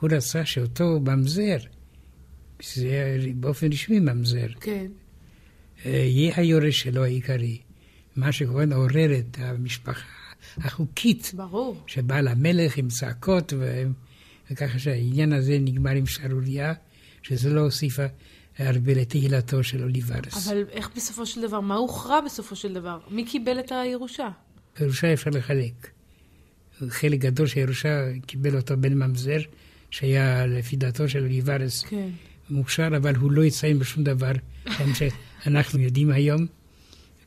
הוא 0.00 0.10
רצה 0.12 0.44
שאותו 0.44 1.00
ממזר, 1.00 1.56
היה 2.76 3.04
באופן 3.34 3.72
רשמי 3.72 4.00
ממזר, 4.00 4.46
כן. 4.60 4.86
אה, 5.86 5.90
יהיה 5.90 6.32
היורש 6.36 6.80
שלו 6.80 7.04
העיקרי. 7.04 7.58
מה 8.16 8.32
שכמובן 8.32 8.72
עורר 8.72 9.18
את 9.18 9.36
המשפחה 9.40 10.06
החוקית, 10.56 11.30
ברור. 11.34 11.82
שבאה 11.86 12.20
למלך 12.20 12.76
עם 12.76 12.88
צעקות, 12.88 13.52
ו- 13.58 13.82
וככה 14.50 14.78
שהעניין 14.78 15.32
הזה 15.32 15.58
נגמר 15.60 15.90
עם 15.90 16.06
שערורייה, 16.06 16.72
שזה 17.22 17.50
לא 17.50 17.60
הוסיפה 17.60 18.02
הרבה 18.58 18.94
לתהילתו 18.94 19.62
של 19.64 19.82
אוליברס. 19.82 20.48
אבל 20.48 20.64
איך 20.70 20.90
בסופו 20.96 21.26
של 21.26 21.42
דבר, 21.42 21.60
מה 21.60 21.74
הוכרע 21.74 22.20
בסופו 22.20 22.56
של 22.56 22.74
דבר? 22.74 22.98
מי 23.10 23.24
קיבל 23.24 23.60
את 23.60 23.72
הירושה? 23.72 24.28
ירושה 24.80 25.12
אפשר 25.12 25.30
לחלק. 25.30 25.88
חלק 26.88 27.18
גדול 27.18 27.46
של 27.46 27.60
הירושה 27.60 28.12
קיבל 28.26 28.56
אותו 28.56 28.76
בן 28.76 28.94
ממזר, 28.94 29.38
שהיה 29.90 30.46
לפי 30.46 30.76
דעתו 30.76 31.08
של 31.08 31.22
אוליברס 31.22 31.82
כן. 31.82 32.08
מוכשר, 32.50 32.88
אבל 32.96 33.16
הוא 33.16 33.32
לא 33.32 33.44
יציין 33.44 33.78
בשום 33.78 34.04
דבר, 34.04 34.32
שאנחנו 34.94 35.80
יודעים 35.80 36.10
היום. 36.10 36.46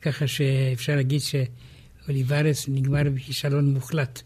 ככה 0.02 0.26
שאפשר 0.26 0.96
להגיד 0.96 1.20
שאוליברס 1.20 2.68
נגמר 2.68 3.02
בכישלון 3.14 3.74
מוחלט, 3.74 4.22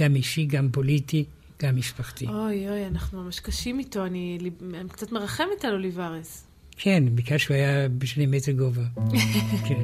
גם 0.00 0.16
אישי, 0.16 0.44
גם 0.44 0.68
פוליטי, 0.72 1.24
גם 1.62 1.76
משפחתי. 1.76 2.26
אוי 2.26 2.68
אוי, 2.68 2.86
אנחנו 2.86 3.22
ממש 3.24 3.40
קשים 3.40 3.78
איתו, 3.78 4.06
אני, 4.06 4.38
אני 4.74 4.88
קצת 4.88 5.12
מרחמת 5.12 5.64
על 5.64 5.72
אוליברס. 5.72 6.44
כן, 6.76 7.04
בגלל 7.14 7.38
שהוא 7.38 7.54
היה 7.54 7.88
בשני 7.88 8.26
מטר 8.26 8.52
גובה. 8.52 8.84
כן. 9.68 9.82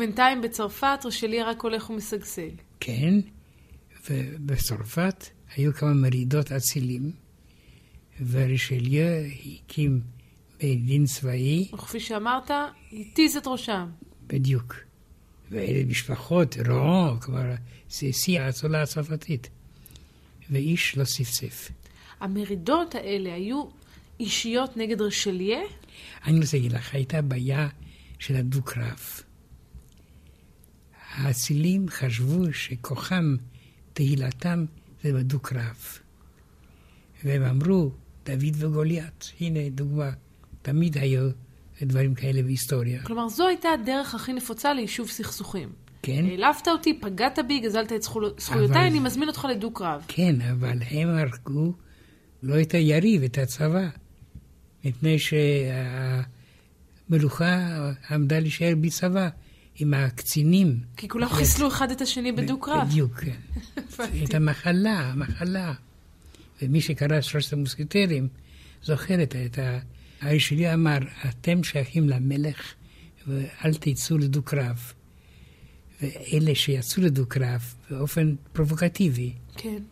ובינתיים 0.00 0.40
בצרפת 0.40 0.98
רשליה 1.04 1.50
רק 1.50 1.62
הולך 1.62 1.90
ומשגשג. 1.90 2.50
כן, 2.80 3.14
ובצרפת 4.10 5.26
היו 5.56 5.74
כמה 5.74 5.92
מרידות 5.94 6.52
אצילים, 6.52 7.12
ורישליה 8.30 9.20
הקים 9.46 10.00
בית 10.60 10.84
דין 10.84 11.04
צבאי, 11.04 11.68
וכפי 11.74 12.00
שאמרת, 12.00 12.50
התיז 12.92 13.36
את 13.36 13.46
ראשם. 13.46 13.88
בדיוק. 14.26 14.74
ואלה 15.50 15.84
משפחות, 15.84 16.56
רועו, 16.68 17.20
כבר 17.20 17.54
זה 17.90 18.12
שיא 18.12 18.40
האצולה 18.40 18.82
הצרפתית. 18.82 19.50
ואיש 20.50 20.96
לא 20.96 21.04
צפצף. 21.04 21.70
המרידות 22.20 22.94
האלה 22.94 23.34
היו 23.34 23.64
אישיות 24.20 24.76
נגד 24.76 25.00
רשליה? 25.00 25.60
אני 26.26 26.40
רוצה 26.40 26.56
להגיד 26.56 26.72
לך, 26.72 26.94
הייתה 26.94 27.22
בעיה 27.22 27.68
של 28.18 28.36
הדו-קרב. 28.36 29.22
האצילים 31.14 31.86
חשבו 31.88 32.52
שכוחם, 32.52 33.36
תהילתם, 33.92 34.64
זה 35.02 35.12
בדו-קרב. 35.12 35.76
והם 37.24 37.42
אמרו, 37.42 37.90
דוד 38.26 38.54
וגוליית, 38.58 39.32
הנה 39.40 39.68
דוגמה. 39.70 40.10
תמיד 40.62 40.98
היו 40.98 41.30
דברים 41.82 42.14
כאלה 42.14 42.42
בהיסטוריה. 42.42 43.02
כלומר, 43.02 43.28
זו 43.28 43.46
הייתה 43.48 43.68
הדרך 43.68 44.14
הכי 44.14 44.32
נפוצה 44.32 44.72
ליישוב 44.74 45.08
סכסוכים. 45.08 45.68
כן, 46.02 46.24
העלבת 46.30 46.68
אותי, 46.68 47.00
פגעת 47.00 47.38
בי, 47.48 47.60
גזלת 47.60 47.92
את 47.92 48.02
זכו- 48.02 48.20
זכויותיי, 48.38 48.76
אבל- 48.76 48.86
אני 48.86 49.00
מזמין 49.00 49.28
אותך 49.28 49.46
לדו-קרב. 49.50 50.04
כן, 50.08 50.40
אבל 50.40 50.78
הם 50.90 51.08
הרגו 51.08 51.72
לא 52.42 52.60
את 52.60 52.72
היריב, 52.74 53.22
את 53.22 53.38
הצבא. 53.38 53.88
מפני 54.84 55.16
שהמלוכה 57.08 57.66
עמדה 58.10 58.40
להישאר 58.40 58.72
בצבא 58.80 59.28
עם 59.76 59.94
הקצינים. 59.94 60.80
כי 60.96 61.08
כולם. 61.08 61.28
חיסלו 61.28 61.68
אחד 61.68 61.90
את 61.90 62.00
השני 62.00 62.32
בדו-קרב. 62.32 62.88
בדיוק, 62.88 63.20
כן. 63.24 63.36
את 64.24 64.34
המחלה, 64.34 65.00
המחלה. 65.00 65.72
ומי 66.62 66.80
שקרא 66.80 67.18
את 67.18 67.24
שלושת 67.24 67.52
המוסקטרים 67.52 68.28
זוכר 68.82 69.22
את 69.22 69.58
ה... 69.58 69.78
האיש 70.20 70.48
שלי 70.48 70.74
אמר, 70.74 70.98
אתם 71.28 71.64
שייכים 71.64 72.08
למלך 72.08 72.74
ואל 73.26 73.74
תצאו 73.74 74.18
לדו-קרב. 74.18 74.92
ואלה 76.02 76.54
שיצאו 76.54 77.02
לדו-קרב 77.02 77.74
באופן 77.90 78.34
פרובוקטיבי, 78.52 79.32
כן. 79.56 79.82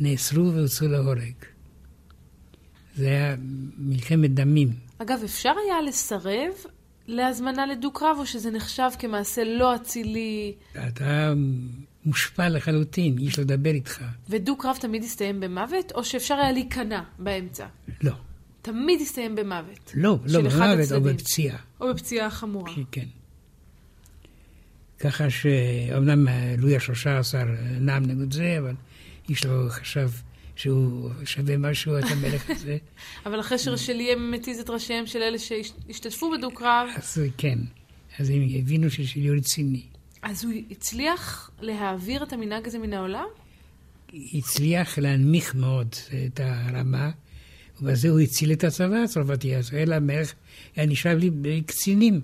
נאסרו 0.00 0.52
והוצאו 0.52 0.88
להורג. 0.88 1.34
זה 2.94 3.06
היה 3.06 3.36
מלחמת 3.78 4.34
דמים. 4.34 4.68
אגב, 4.98 5.20
אפשר 5.24 5.52
היה 5.66 5.82
לסרב 5.82 6.52
להזמנה 7.10 7.66
לדו-קרב, 7.66 8.16
או 8.18 8.26
שזה 8.26 8.50
נחשב 8.50 8.90
כמעשה 8.98 9.44
לא 9.44 9.74
אצילי, 9.74 10.54
אתה 10.88 11.32
מושפע 12.04 12.48
לחלוטין, 12.48 13.18
איש 13.18 13.38
לא 13.38 13.44
לדבר 13.44 13.70
איתך. 13.70 14.02
ודו-קרב 14.28 14.76
תמיד 14.80 15.02
הסתיים 15.02 15.40
במוות, 15.40 15.92
או 15.94 16.04
שאפשר 16.04 16.34
היה 16.34 16.52
להיכנע 16.52 17.02
באמצע? 17.18 17.66
לא, 18.02 18.12
תמיד 18.62 19.00
הסתיים 19.00 19.36
במוות. 19.36 19.92
לא, 19.94 20.18
לא 20.26 20.40
במוות 20.40 20.92
או. 20.92 21.00
בפציעה. 21.00 21.58
או 21.80 21.94
בפציעה 21.94 22.30
חמורה. 22.30 22.72
כן. 22.92 23.06
ככה 24.98 25.30
שאומנם 25.30 26.28
לואי 26.58 26.76
השלושה 26.76 27.18
עשר 27.18 27.44
נאם 27.80 28.02
נגד 28.02 28.32
זה, 28.32 28.56
אבל 28.58 28.74
איש 29.28 29.44
לא 29.44 29.68
חשב 29.68 30.10
שהוא 30.60 31.10
שווה 31.24 31.56
משהו, 31.56 31.98
את 31.98 32.04
המלך 32.10 32.50
הזה. 32.50 32.76
אבל 33.26 33.40
אחרי 33.40 33.58
שרשליה 33.58 34.16
מתיז 34.16 34.58
את 34.60 34.70
ראשיהם 34.70 35.06
של 35.06 35.22
אלה 35.22 35.38
שהשתתפו 35.38 36.30
בדו-קרב, 36.30 36.88
אז 36.96 37.20
כן, 37.38 37.58
אז 38.18 38.30
הם 38.30 38.48
הבינו 38.58 38.90
ששלי 38.90 39.30
רציני. 39.30 39.82
אז 40.22 40.44
הוא 40.44 40.52
הצליח 40.70 41.50
להעביר 41.60 42.22
את 42.22 42.32
המנהג 42.32 42.66
הזה 42.66 42.78
מן 42.78 42.92
העולם? 42.92 43.24
הצליח 44.34 44.98
להנמיך 44.98 45.54
מאוד 45.54 45.88
את 46.26 46.40
הרמה, 46.40 47.10
ובזה 47.80 48.08
הוא 48.08 48.20
הציל 48.20 48.52
את 48.52 48.64
הצבא 48.64 48.96
הצרפתי. 48.96 49.56
אז 49.56 49.74
אלה 49.74 49.96
המלך 49.96 50.32
היה 50.76 50.86
נשאר 50.86 51.18
לי 51.18 51.30
בקצינים, 51.30 52.20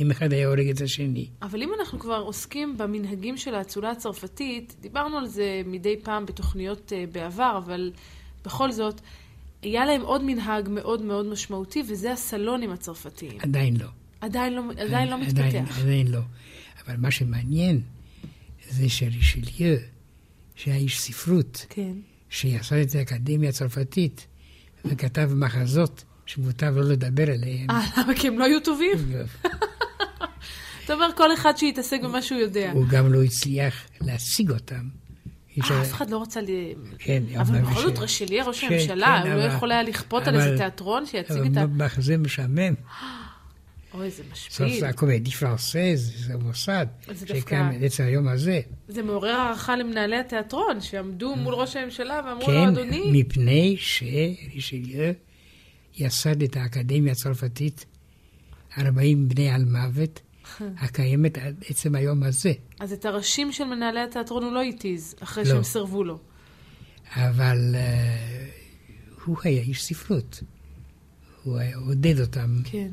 אם 0.00 0.10
אחד 0.10 0.32
היה 0.32 0.48
הורג 0.48 0.68
את 0.70 0.80
השני. 0.80 1.28
אבל 1.42 1.62
אם 1.62 1.70
אנחנו 1.80 1.98
כבר 1.98 2.16
עוסקים 2.16 2.78
במנהגים 2.78 3.36
של 3.36 3.54
האצולה 3.54 3.90
הצרפתית, 3.90 4.76
דיברנו 4.80 5.18
על 5.18 5.26
זה 5.26 5.62
מדי 5.66 5.96
פעם 6.02 6.26
בתוכניות 6.26 6.92
אה, 6.92 7.04
בעבר, 7.12 7.60
אבל 7.64 7.92
בכל 8.44 8.72
זאת, 8.72 9.00
היה 9.62 9.86
להם 9.86 10.02
עוד 10.02 10.24
מנהג 10.24 10.68
מאוד 10.68 11.02
מאוד 11.02 11.26
משמעותי, 11.26 11.82
וזה 11.88 12.12
הסלונים 12.12 12.70
הצרפתיים. 12.70 13.38
עדיין 13.40 13.76
לא. 13.76 13.86
עדיין 14.20 14.52
לא, 14.52 14.62
עדיין 14.70 15.08
לא 15.08 15.14
עדיין, 15.14 15.64
מתפתח. 15.64 15.78
עדיין 15.80 16.06
לא. 16.06 16.20
אבל 16.86 16.96
מה 16.96 17.10
שמעניין 17.10 17.80
זה 18.70 18.88
שרישליו, 18.88 19.76
שהיה 20.54 20.76
איש 20.76 21.00
ספרות, 21.00 21.66
כן. 21.68 21.92
שיסד 22.30 22.76
את 22.76 22.94
האקדמיה 22.94 23.48
הצרפתית, 23.48 24.26
וכתב 24.84 25.30
מחזות 25.34 26.04
שמוטב 26.26 26.72
לא 26.76 26.82
לדבר 26.82 27.30
עליהם. 27.30 27.70
אה, 27.70 27.86
למה? 27.96 28.14
כי 28.14 28.28
הם 28.28 28.38
לא 28.38 28.44
היו 28.44 28.60
טובים? 28.60 28.98
אתה 30.92 31.04
אומר, 31.04 31.10
כל 31.16 31.34
אחד 31.34 31.56
שיתעסק 31.56 32.00
במה 32.02 32.22
שהוא 32.22 32.38
יודע. 32.40 32.70
הוא 32.72 32.86
גם 32.88 33.12
לא 33.12 33.22
הצליח 33.22 33.74
להשיג 34.00 34.50
אותם. 34.50 34.88
אה, 35.70 35.82
אף 35.82 35.92
אחד 35.92 36.10
לא 36.10 36.22
רצה 36.22 36.40
ל... 36.40 36.46
כן, 36.98 37.22
אבל 37.40 37.58
בכל 37.60 37.82
זאת, 37.82 37.98
רשליה, 37.98 38.44
ראש 38.44 38.60
ש- 38.60 38.64
הממשלה, 38.64 39.20
כן, 39.24 39.28
הוא 39.30 39.38
לא 39.38 39.44
אבל- 39.46 39.54
יכול 39.56 39.72
היה 39.72 39.82
לכפות 39.82 40.26
על 40.28 40.34
איזה 40.34 40.48
אבל- 40.48 40.56
תיאטרון 40.56 41.06
שיציג 41.06 41.36
אבל 41.36 41.46
את 41.52 41.56
ה... 41.56 41.66
מחזה 41.66 42.16
משעמם. 42.16 42.74
אוי, 43.94 44.10
זה 44.10 44.22
סוף 44.22 44.32
משפיל. 44.32 44.80
זה 44.80 44.88
הקומדי 44.88 45.30
פרנסז, 45.30 46.26
זה 46.26 46.36
מוסד, 46.36 46.86
זה 47.12 47.26
שקיים 47.26 47.40
דווקא- 47.64 47.76
עד 47.76 47.84
עצם 47.84 48.04
היום 48.04 48.28
הזה. 48.28 48.60
זה 48.88 49.02
מעורר 49.02 49.30
הערכה 49.30 49.76
למנהלי 49.76 50.16
התיאטרון, 50.16 50.80
שעמדו 50.80 51.36
מול 51.36 51.54
ראש 51.54 51.76
הממשלה 51.76 52.20
ואמרו 52.26 52.40
לו, 52.40 52.46
כן, 52.60 52.68
אדוני, 52.68 53.02
מפני 53.12 53.76
שרישליו 53.78 55.12
יסד 55.96 56.42
את 56.42 56.56
האקדמיה 56.56 57.12
הצרפתית 57.12 57.84
40 58.78 59.28
בני 59.28 59.50
על 59.50 59.64
מוות, 59.64 60.20
הקיימת 60.78 61.38
עד 61.38 61.64
עצם 61.68 61.94
היום 61.94 62.22
הזה. 62.22 62.52
אז 62.80 62.92
את 62.92 63.04
הראשים 63.04 63.52
של 63.52 63.64
מנהלי 63.64 64.00
התיאטרון 64.00 64.44
הוא 64.44 64.52
לא 64.52 64.62
התיז, 64.62 65.14
אחרי 65.22 65.44
לא. 65.44 65.50
שהם 65.50 65.62
סירבו 65.62 66.04
לו. 66.04 66.18
אבל 67.16 67.74
אה, 67.74 68.48
הוא 69.24 69.36
היה 69.44 69.62
איש 69.62 69.84
ספרות. 69.84 70.42
הוא 71.42 71.58
היה 71.58 71.76
עודד 71.76 72.20
אותם. 72.20 72.56
כן. 72.64 72.90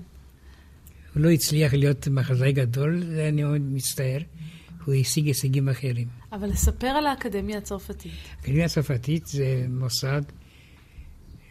הוא 1.13 1.24
לא 1.24 1.30
הצליח 1.30 1.74
להיות 1.74 2.08
מחזאי 2.08 2.52
גדול, 2.52 3.04
אני 3.28 3.43
מאוד 3.43 3.62
מצטער. 3.62 4.20
הוא 4.86 4.96
השיג 4.96 5.28
הישגים 5.28 5.70
אחרים. 5.70 6.08
אבל 6.32 6.50
לספר 6.50 6.88
על 6.88 7.06
האקדמיה 7.08 7.58
הצרפתית. 7.58 8.12
האקדמיה 8.38 8.65
הצרפתית 8.65 9.28
זה 9.28 9.65
מוסד 9.70 10.22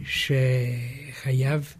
שחייב 0.04 1.74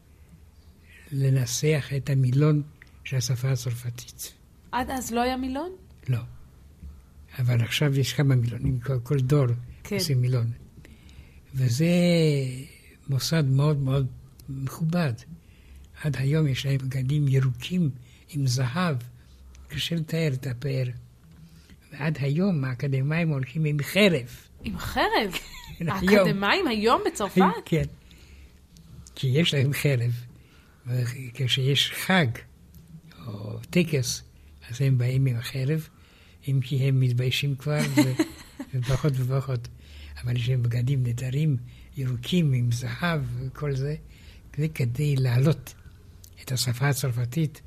לנסח 1.12 1.90
את 1.96 2.10
המילון 2.10 2.62
של 3.06 3.16
השפה 3.16 3.50
הצרפתית. 3.50 4.32
עד 4.72 4.90
אז 4.90 5.12
לא 5.12 5.20
היה 5.20 5.36
מילון? 5.36 5.70
לא. 6.08 6.18
אבל 7.38 7.60
עכשיו 7.60 7.98
יש 7.98 8.12
כמה 8.12 8.34
מילונים, 8.34 8.80
כל, 8.80 8.98
כל 9.02 9.18
דור 9.20 9.46
כן. 9.84 9.96
עושים 9.96 10.20
מילון. 10.20 10.50
וזה 11.54 11.86
מוסד 13.08 13.44
מאוד 13.44 13.78
מאוד 13.78 14.06
מכובד. 14.48 15.12
עד 16.02 16.16
היום 16.16 16.46
יש 16.46 16.66
להם 16.66 16.78
בגדים 16.78 17.28
ירוקים 17.28 17.90
עם 18.28 18.46
זהב, 18.46 18.96
קשה 19.68 19.96
לתאר 19.96 20.30
את 20.32 20.46
הפאר. 20.46 20.86
ועד 21.92 22.18
היום 22.20 22.64
האקדמאים 22.64 23.28
הולכים 23.28 23.64
עם 23.64 23.76
חרב. 23.82 24.36
עם 24.64 24.78
חרב. 24.78 25.32
כן. 25.78 25.88
האקדמאים 25.92 26.66
היום 26.66 27.02
בצרפת? 27.06 27.40
כן. 27.64 27.84
כי 29.14 29.26
יש 29.26 29.54
להם 29.54 29.72
חרב. 29.72 30.12
וכשיש 30.86 31.92
חג 31.92 32.26
או 33.26 33.58
טקס, 33.70 34.22
אז 34.70 34.80
הם 34.80 34.98
באים 34.98 35.26
עם 35.26 35.36
החרב, 35.36 35.88
אם 36.48 36.60
כי 36.62 36.76
הם 36.76 37.00
מתביישים 37.00 37.56
כבר, 37.56 37.78
ופחות 38.74 39.12
ופחות. 39.18 39.68
אבל 40.22 40.36
יש 40.36 40.48
להם 40.48 40.62
בגדים 40.62 41.02
נהדרים, 41.02 41.56
ירוקים 41.96 42.52
עם 42.52 42.72
זהב 42.72 43.20
וכל 43.38 43.72
זה, 43.72 43.94
זה 44.56 44.68
כדי 44.68 45.16
להעלות 45.16 45.74
את 46.42 46.52
השפה 46.52 46.88
הצרפתית 46.88 47.62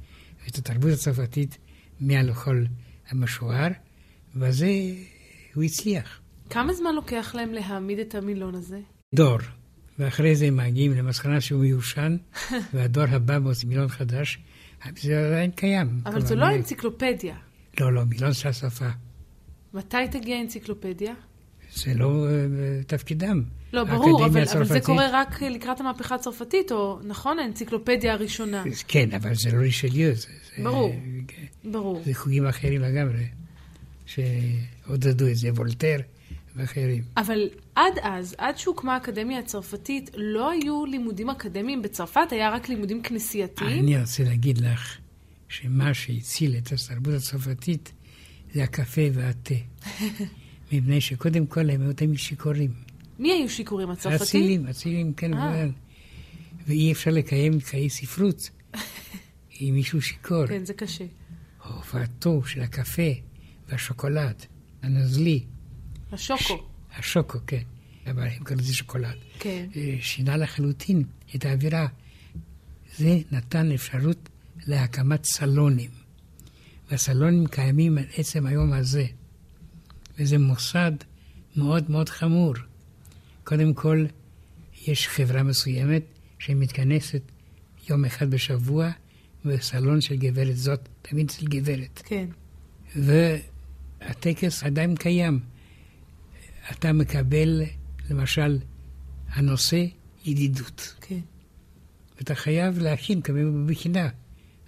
ואת 0.46 0.58
התרבות 0.58 0.92
הצרפתית 0.92 1.58
מעל 2.00 2.30
לכל 2.30 2.64
המשוער, 3.10 3.68
ובזה 4.36 4.70
הוא 5.54 5.64
הצליח. 5.64 6.20
כמה 6.50 6.74
זמן 6.74 6.96
לוקח 6.96 7.36
להם 7.36 7.54
להעמיד 7.54 8.00
את 8.00 8.16
המילון 8.16 8.56
הזה? 8.56 8.80
דור, 9.16 9.38
ואחרי 10.00 10.36
זה 10.36 10.46
הם 10.46 10.58
מגיעים 10.58 10.94
למסקנה 10.94 11.42
שהוא 11.42 11.62
מיושן, 11.62 12.18
והדור 12.74 13.04
הבא 13.04 13.40
מוציא 13.40 13.68
מילון 13.68 13.88
חדש, 13.88 14.40
זה 15.02 15.28
עדיין 15.28 15.52
קיים. 15.52 16.02
אבל 16.06 16.22
זו 16.26 16.36
לא 16.36 16.48
מ- 16.48 16.50
אנציקלופדיה. 16.50 17.36
לא, 17.80 17.94
לא, 17.94 18.04
מילון 18.06 18.34
של 18.34 18.50
השפה. 18.50 18.86
מתי 19.74 19.98
תגיע 20.12 20.38
האנציקלופדיה? 20.38 21.14
זה 21.74 21.94
לא 21.94 22.26
אה, 22.28 22.34
תפקידם. 22.88 23.44
לא, 23.74 23.84
ברור, 23.84 24.26
אבל, 24.26 24.44
אבל 24.56 24.66
זה 24.66 24.80
קורה 24.80 25.08
רק 25.14 25.42
לקראת 25.42 25.80
המהפכה 25.80 26.16
הצרפתית, 26.16 26.72
או 26.72 27.00
נכון, 27.04 27.40
האנציקלופדיה 27.40 28.14
הראשונה. 28.14 28.64
כן, 28.88 29.10
אבל 29.12 29.36
זה 29.36 29.52
לא 29.52 29.58
רישליו, 29.58 30.16
זה, 30.16 30.28
זה, 30.58 30.64
ברור. 30.64 30.94
כן, 31.28 31.70
ברור. 31.72 32.02
זה 32.06 32.14
חוגים 32.14 32.48
אחרים 32.48 32.82
לגמרי, 32.82 33.24
שעודדו 34.06 35.28
את 35.28 35.36
זה, 35.36 35.50
וולטר 35.54 35.98
ואחרים. 36.56 37.04
אבל 37.18 37.50
עד 37.76 37.94
אז, 38.02 38.36
עד 38.38 38.58
שהוקמה 38.58 38.94
האקדמיה 38.94 39.40
הצרפתית, 39.40 40.10
לא 40.16 40.52
היו 40.52 40.86
לימודים 40.86 41.30
אקדמיים 41.30 41.82
בצרפת, 41.82 42.28
היה 42.32 42.50
רק 42.50 42.70
לימודים 42.70 43.02
כנסייתיים. 43.02 43.84
אני 43.84 44.02
רוצה 44.02 44.24
להגיד 44.24 44.58
לך 44.58 44.98
שמה 45.50 45.94
שהציל 45.94 46.56
את 46.58 46.72
התרבות 46.72 47.14
הצרפתית 47.14 47.92
זה 48.54 48.64
הקפה 48.64 49.02
והתה. 49.14 49.56
מפני 50.72 51.02
שקודם 51.02 51.46
כל 51.46 51.70
הם 51.70 51.82
היו 52.00 52.18
שיכורים. 52.18 52.72
מי 53.20 53.32
היו 53.32 53.50
שיכורים 53.50 53.90
הצרפתים? 53.90 54.22
אצילים, 54.22 54.68
אצילים, 54.68 55.14
כן, 55.14 55.34
אה. 55.34 55.50
אבל. 55.50 55.72
ואי 56.68 56.92
אפשר 56.92 57.12
לקיים 57.12 57.62
חיי 57.62 57.90
ספרות 57.90 58.50
עם 59.60 59.76
מישהו 59.76 60.02
שיכור. 60.02 60.48
כן, 60.48 60.66
זה 60.66 60.74
קשה. 60.74 61.06
הופעתו 61.68 62.44
של 62.46 62.62
הקפה 62.62 63.12
והשוקולד, 63.70 64.46
הנוזלי, 64.82 65.44
השוקו. 66.12 66.64
השוקו, 66.98 67.40
כן, 67.48 67.64
אבל 68.08 68.24
הם 68.24 68.44
קוראים 68.44 68.60
לזה 68.60 68.74
שוקולד, 68.74 69.16
כן. 69.40 69.66
אה, 69.76 69.96
שינה 70.02 70.38
לחלוטין 70.38 71.04
את 71.36 71.46
האווירה. 71.46 71.88
זה 72.98 73.18
נתן 73.32 73.72
אפשרות 73.72 74.30
להקמת 74.68 75.26
סלונים. 75.26 75.90
והסלונים 76.92 77.48
קיימים 77.48 77.98
עד 77.98 78.06
עצם 78.18 78.46
היום 78.46 78.74
הזה. 78.74 79.06
וזה 80.20 80.38
מוסד 80.38 80.92
מאוד 81.56 81.92
מאוד 81.92 82.10
חמור. 82.10 82.54
קודם 83.44 83.74
כל, 83.74 84.06
יש 84.88 85.08
חברה 85.08 85.44
מסוימת 85.44 86.04
שמתכנסת 86.40 87.22
יום 87.90 88.06
אחד 88.06 88.32
בשבוע 88.32 88.90
בסלון 89.46 90.02
של 90.02 90.16
גברת 90.16 90.58
זאת, 90.58 90.90
תמיד 91.02 91.30
אצל 91.30 91.46
גברת. 91.46 92.02
כן. 92.06 92.26
והטקס 92.96 94.64
עדיין 94.64 94.96
קיים. 94.96 95.40
אתה 96.72 96.94
מקבל, 96.94 97.62
למשל, 98.10 98.58
הנושא 99.34 99.86
ידידות. 100.26 100.94
כן. 101.02 101.20
ואתה 102.18 102.36
חייב 102.36 102.80
להכין, 102.80 103.22
כמובן 103.22 103.68
בבחינה, 103.68 104.10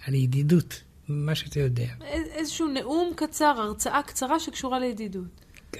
על 0.06 0.14
ידידות, 0.14 0.82
מה 1.08 1.34
שאתה 1.34 1.60
יודע. 1.60 1.86
איזשהו 2.34 2.68
נאום 2.68 3.12
קצר, 3.16 3.44
הרצאה 3.58 4.02
קצרה 4.02 4.40
שקשורה 4.40 4.78
לידידות. 4.78 5.24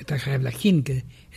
אתה 0.01 0.19
חייב 0.19 0.43
להכין, 0.43 0.83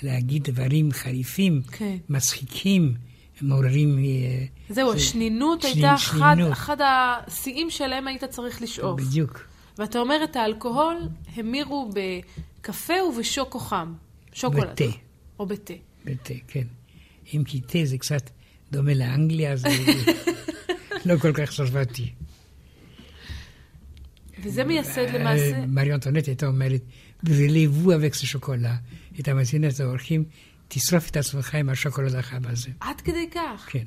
להגיד 0.04 0.44
דברים 0.44 0.92
חריפים, 0.92 1.62
כן. 1.72 1.98
מצחיקים, 2.10 2.94
מעוררים... 3.42 3.98
אה, 4.00 4.46
זהו, 4.70 4.92
זה- 4.92 4.98
השנינות 4.98 5.62
שנין- 5.62 5.74
הייתה 5.74 5.96
אחד, 5.96 6.34
שנינות. 6.36 6.52
אחד 6.52 6.78
השיאים 6.82 7.70
שלהם 7.70 8.08
היית 8.08 8.24
צריך 8.24 8.62
לשאוף. 8.62 9.02
בדיוק. 9.02 9.40
ואתה 9.78 10.00
אומר, 10.00 10.24
את 10.24 10.36
האלכוהול 10.36 10.98
המירו 11.36 11.90
בקפה 11.94 12.94
ובשוקו 13.10 13.60
חם. 13.60 13.94
שוקולד. 14.36 14.70
בתה. 14.72 14.84
או 15.40 15.46
בתה. 15.46 15.74
בתה, 16.06 16.34
כן. 16.48 16.68
אם 17.34 17.44
כי 17.46 17.62
תה 17.62 17.80
זה 17.84 17.98
קצת 17.98 18.30
דומה 18.72 18.94
לאנגליה, 18.94 19.56
זה 19.56 19.68
לא 21.06 21.18
כל 21.18 21.34
כך 21.34 21.52
צרפתי. 21.52 22.14
וזה 24.44 24.64
מייסד 24.64 25.10
למעשה... 25.14 25.52
אה, 25.54 25.66
מרי 25.66 25.94
אנטונט 25.94 26.28
הייתה 26.28 26.48
אומרת, 26.48 26.82
ולבו 27.24 27.96
אבקס 27.96 28.22
שוקולה, 28.22 28.76
הייתה 29.14 29.34
מזינה 29.34 29.68
את 29.68 29.80
האורחים, 29.80 30.24
תשרוף 30.68 31.10
את 31.10 31.18
עצמך 31.18 31.56
עם 31.56 31.70
השוקולד 31.70 32.16
החם 32.16 32.42
הזה. 32.46 32.70
עד 32.80 33.02
כדי 33.02 33.30
כך. 33.32 33.68
כן, 33.72 33.86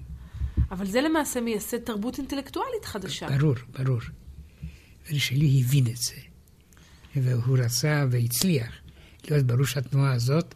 אבל 0.70 0.86
זה 0.86 1.01
למעשה 1.01 1.40
מייסד 1.40 1.78
תרבות 1.78 2.18
אינטלקטואלית 2.18 2.84
חדשה. 2.84 3.28
ברור, 3.38 3.55
ברור. 3.78 4.01
רישלי 5.11 5.61
הבין 5.61 5.86
את 5.86 5.96
זה, 5.96 6.16
והוא 7.16 7.59
רצה 7.59 8.05
והצליח 8.11 8.72
להיות 9.31 9.47
בראש 9.47 9.76
התנועה 9.76 10.12
הזאת, 10.12 10.55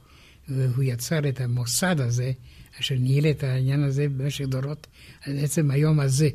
והוא 0.48 0.84
יצר 0.84 1.28
את 1.28 1.40
המוסד 1.40 2.00
הזה, 2.00 2.32
אשר 2.80 2.94
ניהל 2.94 3.30
את 3.30 3.42
העניין 3.42 3.82
הזה 3.84 4.08
במשך 4.08 4.44
דורות, 4.44 4.86
עד 5.22 5.36
עצם 5.44 5.70
היום 5.70 6.00
הזה. 6.00 6.28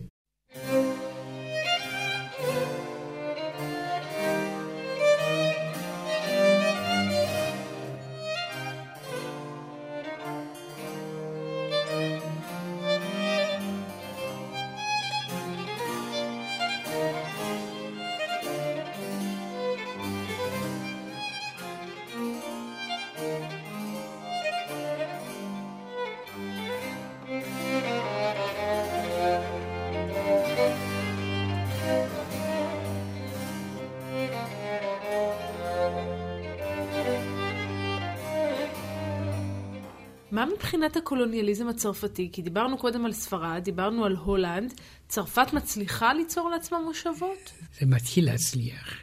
מה 40.38 40.46
מבחינת 40.56 40.98
הקולוניאליזם 40.98 41.68
הצרפתי? 41.68 42.30
כי 42.32 42.42
דיברנו 42.42 42.78
קודם 42.78 43.06
על 43.06 43.14
ספרד, 43.14 43.62
דיברנו 43.64 44.06
על 44.06 44.16
הולנד. 44.16 44.74
צרפת 45.08 45.54
מצליחה 45.54 46.14
ליצור 46.14 46.50
לעצמה 46.50 46.82
מושבות? 46.82 47.52
זה 47.80 47.86
מתחיל 47.86 48.26
להצליח. 48.26 48.94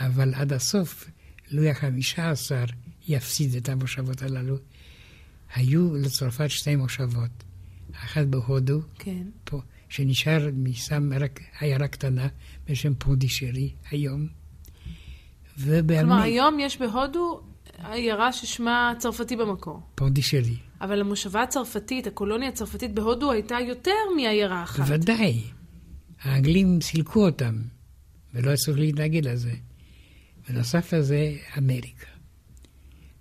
אבל 0.00 0.34
עד 0.34 0.52
הסוף, 0.52 1.10
לואי 1.50 1.70
החמישה 1.70 2.30
עשר 2.30 2.64
יפסיד 3.08 3.56
את 3.56 3.68
המושבות 3.68 4.22
הללו. 4.22 4.56
היו 5.54 5.94
לצרפת 5.94 6.50
שתי 6.50 6.76
מושבות, 6.76 7.44
אחת 7.94 8.26
בהודו, 8.26 8.80
כן. 8.98 9.26
פה, 9.44 9.60
שנשאר 9.88 10.48
משם 10.54 11.12
רק 11.20 11.40
עיירה 11.60 11.88
קטנה 11.88 12.28
בשם 12.68 12.94
פונדישרי 12.94 13.72
היום, 13.90 14.26
כלומר, 15.64 15.78
ובאמי, 15.78 16.22
היום 16.22 16.60
יש 16.60 16.78
בהודו 16.78 17.51
עיירה 17.90 18.32
ששמה 18.32 18.92
צרפתי 18.98 19.36
במקור. 19.36 19.80
פונדישרי. 19.94 20.56
אבל 20.80 21.00
המושבה 21.00 21.42
הצרפתית, 21.42 22.06
הקולוניה 22.06 22.48
הצרפתית 22.48 22.94
בהודו 22.94 23.32
הייתה 23.32 23.56
יותר 23.68 23.92
מעיירה 24.16 24.62
אחת. 24.62 24.78
בוודאי. 24.78 25.42
האנגלים 26.22 26.80
סילקו 26.80 27.26
אותם, 27.26 27.54
ולא 28.34 28.48
היה 28.48 28.56
צריך 28.56 28.78
להתנגד 28.78 29.24
לזה. 29.24 29.52
בנוסף 30.48 30.94
לזה, 30.94 31.36
אמריקה. 31.58 32.06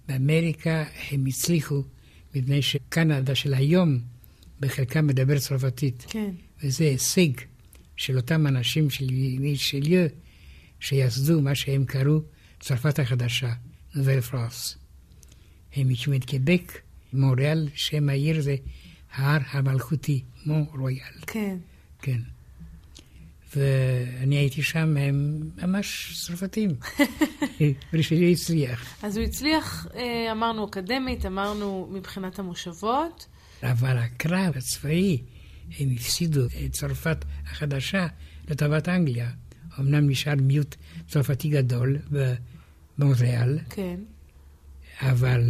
באמריקה 0.07 0.83
הם 1.11 1.25
הצליחו, 1.25 1.83
מפני 2.35 2.61
שקנדה 2.61 3.35
של 3.35 3.53
היום 3.53 3.99
בחלקה 4.59 5.01
מדבר 5.01 5.39
צרפתית. 5.39 6.05
כן. 6.07 6.31
וזה 6.63 6.83
הישג 6.83 7.31
של 7.97 8.17
אותם 8.17 8.47
אנשים 8.47 8.89
של 8.89 9.05
שליו, 9.55 10.07
שיסדו 10.79 11.41
מה 11.41 11.55
שהם 11.55 11.85
קראו 11.85 12.21
צרפת 12.59 12.99
החדשה, 12.99 13.53
נובל 13.95 14.21
פרנס. 14.21 14.77
הם 15.75 15.89
הקימו 15.89 16.15
את 16.15 16.25
קבק, 16.25 16.81
מוריאל, 17.13 17.67
שם 17.75 18.09
העיר 18.09 18.41
זה 18.41 18.55
ההר 19.13 19.41
המלכותי, 19.49 20.23
מו 20.45 20.65
רויאל. 20.73 21.13
כן. 21.27 21.57
כן. 22.01 22.19
ואני 23.55 24.35
הייתי 24.35 24.61
שם, 24.63 24.97
הם 24.97 25.49
ממש 25.63 26.19
צרפתים. 26.25 26.69
ושלי 27.93 28.31
הצליח. 28.33 29.03
אז 29.03 29.17
הוא 29.17 29.25
הצליח, 29.25 29.87
אמרנו 30.31 30.65
אקדמית, 30.65 31.25
אמרנו 31.25 31.89
מבחינת 31.93 32.39
המושבות. 32.39 33.27
אבל 33.63 33.97
הקרב 33.97 34.57
הצבאי, 34.57 35.21
הם 35.79 35.89
הפסידו 35.95 36.45
את 36.45 36.71
צרפת 36.71 37.25
החדשה 37.45 38.07
לטובת 38.49 38.89
אנגליה. 38.89 39.31
אמנם 39.79 40.09
נשאר 40.09 40.35
מיעוט 40.35 40.75
צרפתי 41.07 41.49
גדול 41.49 41.97
במונריאל, 43.01 43.59
כן. 43.69 43.99
אבל 45.01 45.41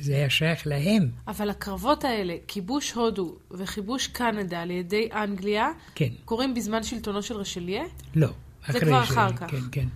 זה 0.00 0.14
היה 0.16 0.30
שייך 0.30 0.66
להם. 0.66 1.08
אבל 1.28 1.50
הקרבות 1.50 2.04
האלה, 2.04 2.34
כיבוש 2.48 2.92
הודו 2.92 3.36
וכיבוש 3.50 4.06
קנדה 4.06 4.62
על 4.62 4.70
ידי 4.70 5.08
אנגליה, 5.12 5.68
כן, 5.94 6.08
קורים 6.24 6.54
בזמן 6.54 6.82
שלטונו 6.82 7.22
של 7.22 7.34
רשליה? 7.34 7.82
לא. 8.14 8.28
אחרי 8.62 8.80
כבר 8.80 9.02
אחר 9.02 9.32
כך. 9.36 9.50
כן, 9.50 9.60
כן. 9.72 9.88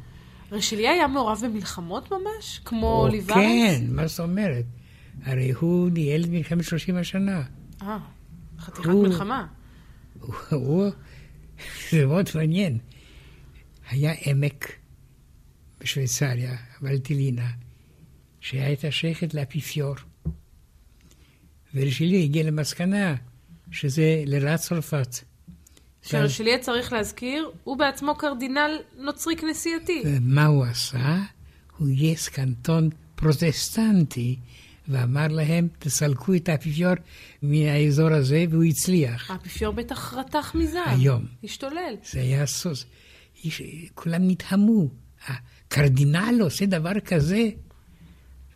רשליה 0.53 0.91
היה 0.91 1.07
מעורב 1.07 1.41
במלחמות 1.45 2.13
ממש? 2.13 2.61
כמו 2.65 2.87
או, 2.87 3.01
אוליברס? 3.01 3.37
כן, 3.37 3.85
מה 3.89 4.07
זאת 4.07 4.21
אומרת? 4.21 4.65
הרי 5.25 5.51
הוא 5.51 5.91
ניהל 5.91 6.25
מלחמת 6.29 6.65
30 6.65 6.97
השנה. 6.97 7.43
אה, 7.83 7.99
חתיכת 8.59 8.85
הוא- 8.87 9.07
מלחמה. 9.09 9.47
הוא- 10.21 10.35
הוא, 10.51 10.91
זה 11.91 12.07
מאוד 12.07 12.27
מעניין. 12.35 12.79
היה 13.91 14.13
עמק 14.27 14.73
בשוויצריה, 15.83 16.57
ולטלינה, 16.83 17.51
שהייתה 18.41 18.91
שייכת 18.91 19.35
לאפיפיור. 19.35 19.95
ורשלי 21.75 22.23
הגיע 22.25 22.43
למסקנה 22.43 23.15
שזה 23.71 24.23
לרעת 24.27 24.61
צרפת. 24.61 25.09
שרשליה 26.03 26.59
צריך 26.59 26.93
להזכיר, 26.93 27.51
הוא 27.65 27.77
בעצמו 27.77 28.15
קרדינל 28.15 28.79
נוצרי 28.99 29.37
כנסייתי. 29.37 30.03
ומה 30.05 30.47
הוא 30.47 30.65
עשה? 30.65 31.19
הוא 31.79 31.89
גייס 31.89 32.29
קנטון 32.29 32.91
פרוטסטנטי, 33.15 34.37
ואמר 34.89 35.29
להם, 35.29 35.69
תסלקו 35.79 36.35
את 36.35 36.49
האפיפיור 36.49 36.95
מהאזור 37.43 38.09
הזה, 38.09 38.45
והוא 38.51 38.65
הצליח. 38.65 39.31
האפיפיור 39.31 39.75
בטח 39.75 40.15
רתח 40.15 40.55
מזעם. 40.55 41.01
היום. 41.01 41.27
השתולל. 41.45 41.95
זה 42.05 42.21
היה 42.21 42.47
סוס. 42.47 42.87
כולם 43.95 44.29
נדהמו. 44.29 44.89
הקרדינל 45.73 46.41
עושה 46.41 46.67
דבר 46.67 47.01
כזה? 47.05 47.49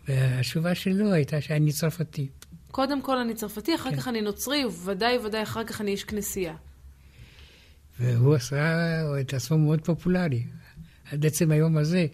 והתשובה 0.08 0.74
שלו 0.74 1.12
הייתה 1.12 1.40
שאני 1.40 1.72
צרפתי. 1.72 2.28
קודם 2.70 3.02
כל 3.02 3.18
אני 3.18 3.34
צרפתי, 3.34 3.74
אחר 3.74 3.90
כן. 3.90 3.96
כך 3.96 4.08
אני 4.08 4.20
נוצרי, 4.20 4.64
ובוודאי 4.64 5.16
ובוודאי 5.16 5.42
אחר 5.42 5.64
כך 5.64 5.80
אני 5.80 5.90
איש 5.90 6.04
כנסייה. 6.04 6.54
והוא 8.00 8.34
עשה 8.34 9.20
את 9.20 9.34
עצמו 9.34 9.58
מאוד 9.58 9.80
פופולרי. 9.80 10.42
עד 11.12 11.26
עצם 11.26 11.50
היום 11.50 11.76
הזה, 11.76 12.06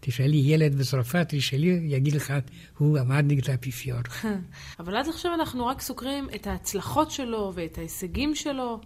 תשאלי 0.00 0.36
ילד 0.36 0.74
בצרפת, 0.74 1.26
תשאלי, 1.28 1.80
יגיד 1.84 2.14
לך, 2.14 2.32
הוא 2.78 2.98
עמד 2.98 3.24
נגד 3.26 3.50
האפיפיור. 3.50 4.00
אבל 4.80 4.96
עד 4.96 5.08
עכשיו 5.08 5.34
אנחנו 5.34 5.66
רק 5.66 5.80
סוקרים 5.80 6.28
את 6.34 6.46
ההצלחות 6.46 7.10
שלו 7.10 7.52
ואת 7.54 7.78
ההישגים 7.78 8.34
שלו. 8.34 8.80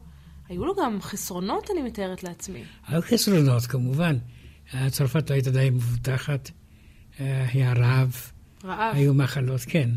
היו 0.48 0.64
לו 0.64 0.74
גם 0.74 1.00
חסרונות, 1.00 1.70
אני 1.70 1.82
מתארת 1.82 2.22
לעצמי. 2.22 2.64
היו 2.86 3.02
חסרונות, 3.02 3.62
כמובן. 3.62 4.16
צרפת 4.88 5.30
לא 5.30 5.34
הייתה 5.34 5.50
די 5.50 5.70
מבוטחת, 5.70 6.50
היה 7.18 7.72
רעב. 7.72 8.30
רעב. 8.64 8.96
היו 8.96 9.14
מחלות, 9.14 9.60
כן. 9.60 9.90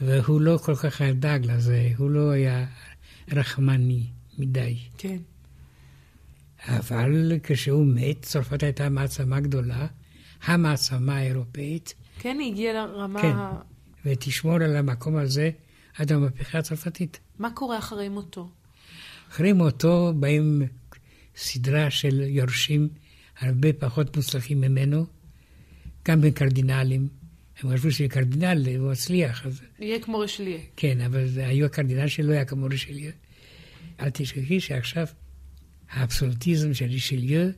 והוא 0.00 0.40
לא 0.40 0.58
כל 0.62 0.74
כך 0.74 1.00
היה 1.00 1.12
דאג 1.12 1.46
לזה, 1.46 1.92
הוא 1.96 2.10
לא 2.10 2.30
היה 2.30 2.66
רחמני 3.32 4.06
מדי. 4.38 4.78
כן. 4.98 5.18
אבל 6.66 7.32
כשהוא 7.42 7.86
מת, 7.86 8.22
צרפת 8.22 8.62
הייתה 8.62 8.88
מעצמה 8.88 9.40
גדולה, 9.40 9.86
המעצמה 10.42 11.16
האירופאית. 11.16 11.94
כן, 12.18 12.36
היא 12.40 12.52
הגיעה 12.52 12.74
לרמה... 12.74 13.22
כן, 13.22 13.36
ותשמור 14.04 14.54
על 14.54 14.76
המקום 14.76 15.16
הזה 15.16 15.50
עד 15.96 16.12
המהפכה 16.12 16.58
הצרפתית. 16.58 17.20
מה 17.38 17.50
קורה 17.50 17.78
אחרי 17.78 18.08
מותו? 18.08 18.50
אחרי 19.30 19.52
מותו 19.52 20.12
באים 20.16 20.62
סדרה 21.36 21.90
של 21.90 22.20
יורשים 22.20 22.88
הרבה 23.42 23.72
פחות 23.72 24.16
מוצלחים 24.16 24.60
ממנו, 24.60 25.06
גם 26.04 26.20
בין 26.20 26.32
קרדינלים. 26.32 27.08
הם 27.60 27.74
חשבו 27.74 27.90
שיהיה 27.90 28.10
קרדינל, 28.10 28.68
הוא 28.78 28.92
מצליח. 28.92 29.46
אז... 29.46 29.62
יהיה 29.78 30.00
כמו 30.00 30.18
רשליה. 30.18 30.58
כן, 30.76 31.00
אבל 31.00 31.26
היו 31.36 31.66
הקרדינל 31.66 32.08
שלא 32.08 32.32
היה 32.32 32.44
כמו 32.44 32.66
רשליה. 32.70 33.12
אל 34.00 34.10
תשכחי 34.10 34.60
שעכשיו 34.60 35.06
האבסולוטיזם 35.90 36.74
של 36.74 36.84
רישליו 36.86 37.48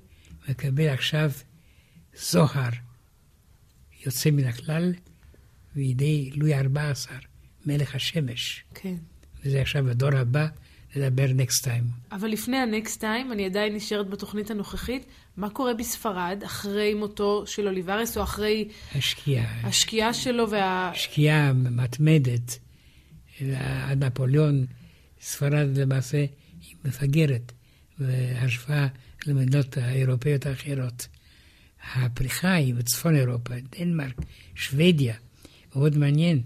מקבל 0.48 0.88
עכשיו 0.88 1.32
זוהר 2.16 2.70
יוצא 4.06 4.30
מן 4.30 4.44
הכלל 4.44 4.92
בידי 5.74 6.30
לואי 6.34 6.54
ה-14, 6.54 7.10
מלך 7.66 7.94
השמש. 7.94 8.64
כן. 8.74 8.94
וזה 9.44 9.62
עכשיו 9.62 9.90
הדור 9.90 10.16
הבא 10.16 10.46
לדבר 10.96 11.26
נקסט 11.34 11.64
טיים. 11.64 11.84
אבל 12.12 12.28
לפני 12.28 12.56
הנקסט 12.56 13.00
טיים, 13.00 13.32
אני 13.32 13.46
עדיין 13.46 13.74
נשארת 13.74 14.08
בתוכנית 14.08 14.50
הנוכחית, 14.50 15.06
מה 15.36 15.50
קורה 15.50 15.74
בספרד 15.74 16.42
אחרי 16.44 16.94
מותו 16.94 17.46
של 17.46 17.66
אוליברס, 17.68 18.16
או 18.16 18.22
אחרי... 18.22 18.68
השקיעה. 18.94 19.60
השקיעה 19.66 20.14
שלו 20.14 20.50
וה... 20.50 20.90
שקיעה 20.94 21.52
מתמדת. 21.52 22.58
עד 23.84 24.04
נפוליאון, 24.04 24.66
ספרד 25.20 25.78
למעשה 25.78 26.18
היא 26.60 26.74
מפגרת. 26.84 27.52
בהשוואה 27.98 28.86
למדינות 29.26 29.76
האירופאיות 29.76 30.46
האחרות. 30.46 31.08
הפריחה 31.94 32.52
היא 32.52 32.74
בצפון 32.74 33.16
אירופה, 33.16 33.54
דנמרק, 33.78 34.20
שוודיה. 34.54 35.14
מאוד 35.76 35.98
מעניין 35.98 36.42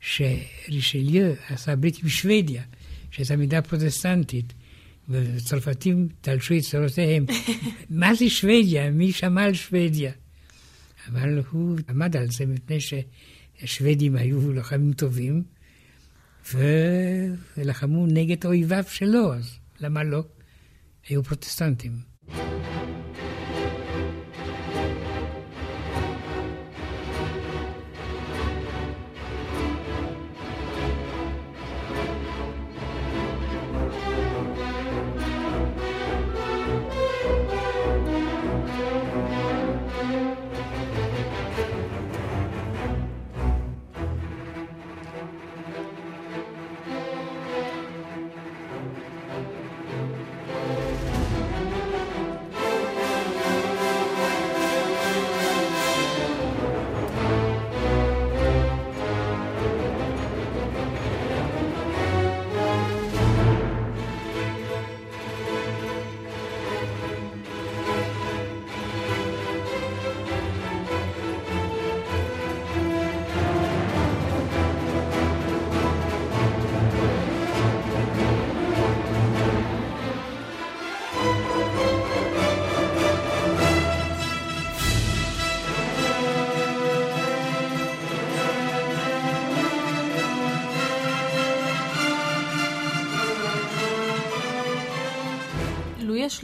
שרישליו 0.00 1.32
עשה 1.48 1.76
ברית 1.76 2.02
עם 2.02 2.08
שוודיה, 2.08 2.62
שהייתה 3.18 3.36
מידה 3.36 3.62
פרוטסטנטית, 3.62 4.52
וצרפתים 5.08 6.08
תלשו 6.20 6.54
את 6.54 6.62
צורותיהם. 6.62 7.24
מה 7.90 8.14
זה 8.14 8.30
שוודיה? 8.30 8.90
מי 8.90 9.12
שמע 9.12 9.44
על 9.44 9.54
שוודיה? 9.54 10.12
אבל 11.08 11.42
הוא 11.50 11.78
עמד 11.88 12.16
על 12.16 12.30
זה 12.30 12.46
מפני 12.46 12.78
שהשוודים 12.80 14.16
היו 14.16 14.52
לוחמים 14.52 14.92
טובים, 14.92 15.42
ולחמו 17.56 18.06
נגד 18.06 18.46
אויביו 18.46 18.84
שלו, 18.88 19.34
אז 19.34 19.58
למה 19.80 20.04
לא? 20.04 20.24
היו 21.08 21.22
פרוטסטנטים. 21.22 21.92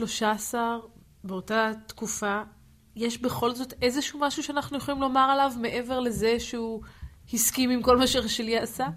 ה-13 0.01 0.55
באותה 1.23 1.71
תקופה, 1.87 2.41
יש 2.95 3.21
בכל 3.21 3.55
זאת 3.55 3.73
איזשהו 3.81 4.19
משהו 4.19 4.43
שאנחנו 4.43 4.77
יכולים 4.77 5.01
לומר 5.01 5.29
עליו 5.33 5.51
מעבר 5.61 5.99
לזה 5.99 6.39
שהוא 6.39 6.81
הסכים 7.33 7.69
עם 7.69 7.81
כל 7.81 7.97
מה 7.97 8.07
שרשלי 8.07 8.57
עשה? 8.57 8.87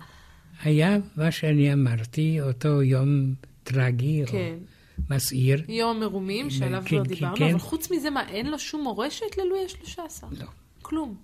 היה 0.62 0.96
מה 1.16 1.30
שאני 1.30 1.72
אמרתי, 1.72 2.40
אותו 2.40 2.82
יום 2.82 3.34
טרגי, 3.64 4.22
כן. 4.26 4.36
או 4.36 5.14
מסעיר. 5.14 5.64
יום 5.68 6.00
מרומים, 6.00 6.50
שעליו 6.50 6.82
כן, 6.84 6.88
כבר 6.88 7.04
כן, 7.04 7.14
דיברנו, 7.14 7.36
כן. 7.36 7.50
אבל 7.50 7.58
חוץ 7.58 7.90
מזה, 7.90 8.10
מה, 8.10 8.28
אין 8.28 8.50
לו 8.50 8.58
שום 8.58 8.82
מורשת 8.82 9.38
ללואי 9.38 9.60
ה-13? 9.60 10.24
לא. 10.30 10.46
כלום. 10.82 11.16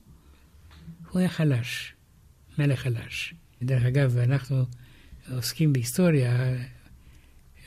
הוא 1.11 1.21
היה 1.21 1.29
חלש, 1.29 1.95
מלך 2.59 2.81
חלש. 2.81 3.35
דרך 3.63 3.85
אגב, 3.85 4.19
אנחנו 4.19 4.65
עוסקים 5.35 5.73
בהיסטוריה, 5.73 6.57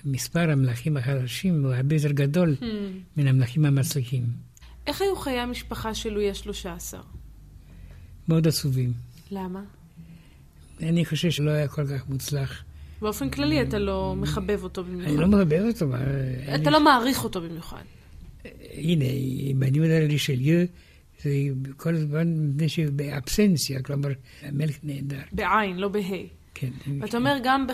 מספר 0.07 0.51
המלכים 0.51 0.97
החלשים 0.97 1.63
הוא 1.63 1.73
הרבה 1.73 1.95
יותר 1.95 2.11
גדול 2.11 2.55
hmm. 2.59 2.65
מן 3.17 3.27
המלכים 3.27 3.65
המצליחים. 3.65 4.23
איך 4.87 5.01
היו 5.01 5.15
חיי 5.15 5.39
המשפחה 5.39 5.93
של 5.93 6.09
לואי 6.09 6.29
ה-13? 6.29 6.97
מאוד 8.27 8.47
עצובים. 8.47 8.93
למה? 9.31 9.63
אני 10.83 11.05
חושב 11.05 11.31
שלא 11.31 11.51
היה 11.51 11.67
כל 11.67 11.87
כך 11.87 12.09
מוצלח. 12.09 12.63
באופן 13.01 13.29
כללי 13.29 13.61
אתה 13.61 13.79
לא 13.79 14.15
מחבב 14.17 14.63
אותו 14.63 14.83
במיוחד. 14.83 15.11
אני 15.11 15.17
לא 15.17 15.27
מחבב 15.27 15.63
אותו. 15.67 15.85
אתה 16.55 16.69
לא 16.69 16.83
מעריך 16.83 17.23
אותו 17.23 17.41
במיוחד. 17.41 17.83
הנה, 18.73 19.05
אם 19.05 19.63
אני 19.63 19.79
מדבר 19.79 19.95
על 19.95 20.03
רישליו, 20.03 20.65
זה 21.23 21.29
כל 21.77 21.95
הזמן 21.95 22.27
מפני 22.27 22.69
שבאבסנציה, 22.69 23.81
כלומר, 23.81 24.09
המלך 24.41 24.75
נהדר. 24.83 25.19
בעין, 25.31 25.77
לא 25.77 25.87
בה'. 25.87 26.01
כן. 26.53 26.69
ואתה 27.01 27.17
אומר, 27.17 27.37
גם 27.43 27.67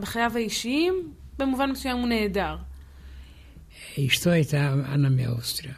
בחייו 0.00 0.32
האישיים, 0.34 0.94
במובן 1.40 1.70
מסוים 1.70 1.96
הוא 1.96 2.08
נהדר. 2.08 2.56
אשתו 3.98 4.30
הייתה 4.30 4.72
אנה 4.94 5.08
מאוסטריה. 5.08 5.74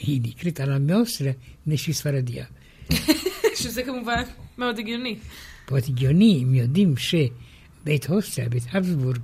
היא 0.00 0.20
נקראת 0.24 0.60
אנה 0.60 0.78
מאוסטריה 0.78 1.32
שהיא 1.76 1.94
ספרדיה. 1.94 2.44
שזה 3.62 3.82
כמובן 3.82 4.22
מאוד 4.58 4.78
הגיוני. 4.78 5.16
מאוד 5.70 5.82
הגיוני, 5.88 6.42
אם 6.42 6.54
יודעים 6.54 6.94
שבית 6.96 8.10
אוסטריה, 8.10 8.48
בית 8.48 8.74
אבסבורג, 8.76 9.20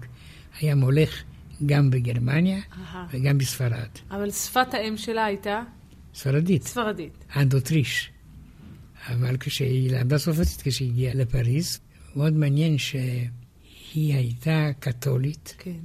היה 0.60 0.74
מולך 0.74 1.22
גם 1.66 1.90
בגרמניה 1.90 2.60
וגם 3.10 3.38
בספרד. 3.38 3.88
אבל 4.10 4.30
שפת 4.30 4.74
האם 4.74 4.96
שלה 4.96 5.24
הייתה? 5.24 5.62
ספרדית. 6.14 6.62
ספרדית. 6.62 7.24
אנדוטריש. 7.36 8.10
אבל 9.08 9.36
כשהיא 9.40 9.90
למדה 9.90 10.18
צרפתית 10.18 10.62
כשהיא 10.62 10.90
הגיעה 10.90 11.14
לפריז, 11.14 11.80
מאוד 12.16 12.32
מעניין 12.32 12.78
שהיא 13.92 14.14
הייתה 14.14 14.70
קתולית, 14.80 15.54
כן. 15.58 15.80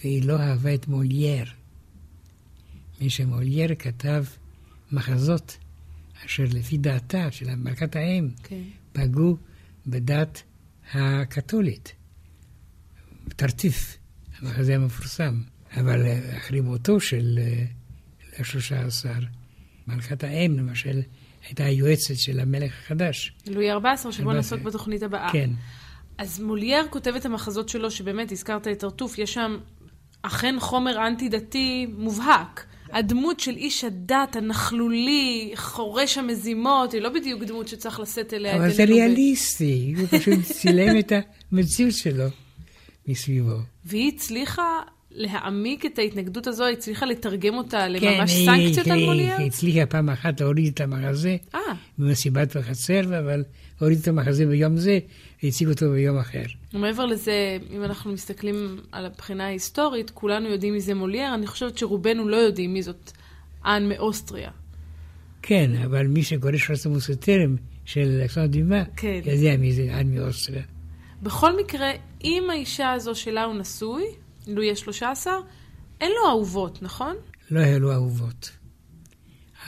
והיא 0.00 0.24
לא 0.24 0.40
אהבה 0.40 0.74
את 0.74 0.88
מולייר. 0.88 1.44
מי 3.00 3.10
שמולייר 3.10 3.74
כתב 3.78 4.24
מחזות 4.92 5.58
אשר 6.26 6.44
לפי 6.52 6.76
דעתה 6.76 7.30
של 7.30 7.54
מלכת 7.54 7.96
האם 7.96 8.28
כן. 8.42 8.62
פגעו 8.92 9.36
בדת 9.86 10.42
הקתולית. 10.92 11.92
תרטיף, 13.28 13.96
המחזה 14.38 14.74
המפורסם. 14.74 15.42
אבל 15.76 16.06
אה, 16.06 16.36
אחרי 16.38 16.60
מותו 16.60 17.00
של 17.00 17.38
אה, 17.38 17.64
השלושה 18.38 18.80
עשר, 18.80 19.20
מלכת 19.86 20.24
האם, 20.24 20.58
למשל, 20.58 21.02
הייתה 21.46 21.64
היועצת 21.64 22.16
של 22.16 22.40
המלך 22.40 22.72
החדש. 22.84 23.32
לואי 23.46 23.70
14, 23.70 24.12
שבו 24.12 24.32
נעסוק 24.32 24.60
בתוכנית 24.60 25.02
הבאה. 25.02 25.32
כן. 25.32 25.50
אז 26.18 26.40
מולייר 26.40 26.86
כותב 26.90 27.14
את 27.16 27.26
המחזות 27.26 27.68
שלו, 27.68 27.90
שבאמת, 27.90 28.32
הזכרת 28.32 28.68
את 28.68 28.78
טרטוף, 28.78 29.18
יש 29.18 29.34
שם 29.34 29.58
אכן 30.22 30.54
חומר 30.60 31.06
אנטי-דתי 31.06 31.86
מובהק. 31.98 32.66
הדמות 32.92 33.40
של 33.40 33.56
איש 33.56 33.84
הדת 33.84 34.36
הנכלולי, 34.36 35.52
חורש 35.54 36.18
המזימות, 36.18 36.92
היא 36.92 37.00
לא 37.00 37.08
בדיוק 37.08 37.42
דמות 37.42 37.68
שצריך 37.68 38.00
לשאת 38.00 38.34
אליה 38.34 38.56
את 38.56 38.60
אבל 38.60 38.70
זה 38.70 38.84
ריאליסטי, 38.84 39.94
הוא 39.98 40.06
פשוט 40.06 40.38
צילם 40.42 40.98
את 40.98 41.12
המציאות 41.52 41.92
שלו 41.92 42.24
מסביבו. 43.06 43.56
והיא 43.84 44.12
הצליחה 44.14 44.80
להעמיק 45.14 45.86
את 45.86 45.98
ההתנגדות 45.98 46.46
הזו, 46.46 46.64
היא 46.64 46.76
הצליחה 46.76 47.06
לתרגם 47.06 47.54
אותה 47.54 47.88
לממש 47.88 48.32
כן, 48.32 48.44
סנקציות 48.44 48.86
על 48.86 49.04
מולייר? 49.04 49.36
כן, 49.36 49.40
היא 49.40 49.46
הצליחה 49.46 49.86
פעם 49.86 50.10
אחת 50.10 50.40
להוריד 50.40 50.72
את 50.74 50.80
המחזה 50.80 51.36
אה. 51.54 51.60
במסיבת 51.98 52.56
החצר, 52.56 53.00
אבל 53.00 53.44
הוריד 53.80 53.98
את 53.98 54.08
המחזה 54.08 54.46
ביום 54.46 54.76
זה, 54.76 54.98
והציג 55.42 55.68
אותו 55.68 55.90
ביום 55.90 56.18
אחר. 56.18 56.42
ומעבר 56.74 57.06
לזה, 57.06 57.58
אם 57.70 57.84
אנחנו 57.84 58.12
מסתכלים 58.12 58.76
על 58.92 59.06
הבחינה 59.06 59.46
ההיסטורית, 59.46 60.10
כולנו 60.10 60.48
יודעים 60.48 60.72
מי 60.72 60.80
זה 60.80 60.94
מולייר, 60.94 61.34
אני 61.34 61.46
חושבת 61.46 61.78
שרובנו 61.78 62.28
לא 62.28 62.36
יודעים 62.36 62.72
מי 62.72 62.82
זאת 62.82 63.12
אן 63.66 63.88
מאוסטריה. 63.88 64.50
כן, 65.42 65.70
אבל 65.84 66.06
מי 66.06 66.22
שקורא 66.22 66.56
שלושת 66.56 66.86
המוסתרים 66.86 67.56
של 67.84 68.20
אלכסנדר 68.20 68.46
דימה, 68.46 68.82
כן. 68.96 69.20
יודע 69.24 69.56
מי 69.56 69.72
זה 69.72 70.00
אן 70.00 70.14
מאוסטריה. 70.14 70.62
בכל 71.22 71.56
מקרה, 71.56 71.90
אם 72.24 72.42
האישה 72.50 72.92
הזו 72.92 73.14
שלה 73.14 73.44
הוא 73.44 73.54
נשוי, 73.54 74.04
לואי 74.46 74.70
ה-13, 74.70 75.26
אין 76.00 76.10
לו 76.10 76.28
אהובות, 76.28 76.82
נכון? 76.82 77.16
לא 77.50 77.60
היו 77.60 77.80
לו 77.80 77.92
אהובות. 77.92 78.50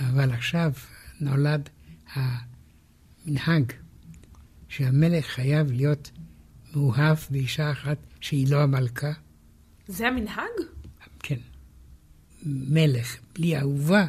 אבל 0.00 0.32
עכשיו 0.32 0.72
נולד 1.20 1.68
המנהג 2.12 3.72
שהמלך 4.68 5.26
חייב 5.26 5.72
להיות 5.72 6.10
מאוהב 6.74 7.16
באישה 7.30 7.72
אחת 7.72 7.98
שהיא 8.20 8.50
לא 8.50 8.62
המלכה. 8.62 9.12
זה 9.88 10.08
המנהג? 10.08 10.50
כן. 11.18 11.38
מלך 12.46 13.16
בלי 13.34 13.58
אהובה 13.58 14.06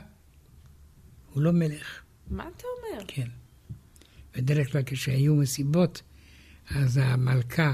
הוא 1.34 1.44
לא 1.44 1.52
מלך. 1.52 2.02
מה 2.30 2.48
אתה 2.48 2.64
אומר? 2.78 3.06
כן. 3.08 3.28
בדרך 4.36 4.72
כלל 4.72 4.82
כשהיו 4.86 5.36
מסיבות, 5.36 6.02
אז 6.70 6.98
המלכה, 6.98 7.74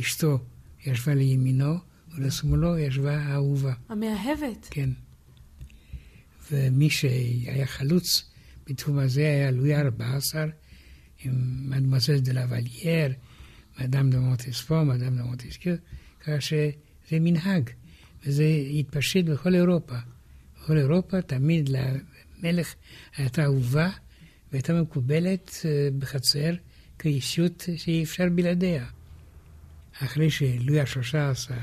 אשתו, 0.00 0.38
ישבה 0.86 1.14
לימינו, 1.14 1.74
ולשמאלו 2.16 2.78
ישבה 2.78 3.16
האהובה. 3.16 3.72
המאהבת. 3.88 4.68
כן. 4.70 4.90
ומי 6.52 6.90
שהיה 6.90 7.66
חלוץ 7.66 8.30
בתחום 8.66 8.98
הזה 8.98 9.20
היה 9.20 9.50
לואי 9.50 9.76
ארבע 9.76 10.16
עשר, 10.16 10.46
עם 11.24 11.70
מדמוזל 11.70 12.18
דה 12.18 12.32
לוולייר, 12.32 13.12
מאדם 13.78 14.10
דה 14.10 14.18
מונטספאן, 14.18 14.84
מאדם 14.84 15.16
דה 15.16 15.22
מונטסקיו, 15.22 15.74
ככה 16.20 16.40
שזה 16.40 16.70
מנהג, 17.12 17.70
וזה 18.24 18.44
התפשט 18.70 19.24
בכל 19.24 19.54
אירופה. 19.54 19.96
בכל 20.56 20.78
אירופה 20.78 21.22
תמיד 21.22 21.68
למלך 21.68 22.74
הייתה 23.16 23.44
אהובה, 23.44 23.90
והייתה 24.52 24.72
מקובלת 24.72 25.50
אה, 25.64 25.88
בחצר 25.98 26.50
כאישיות 26.98 27.68
שאי 27.76 28.04
אפשר 28.04 28.24
בלעדיה. 28.34 28.86
אחרי 30.02 30.30
שלואי 30.30 30.80
השלושה 30.80 31.30
עשר 31.30 31.54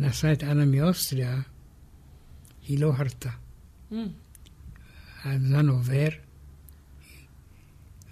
נשאה 0.00 0.32
את 0.32 0.44
אנה 0.44 0.64
מאוסטריה, 0.64 1.40
היא 2.68 2.80
לא 2.80 2.92
הרתה. 2.96 3.30
Mm. 3.92 3.94
הזמן 5.24 5.68
עובר, 5.68 6.08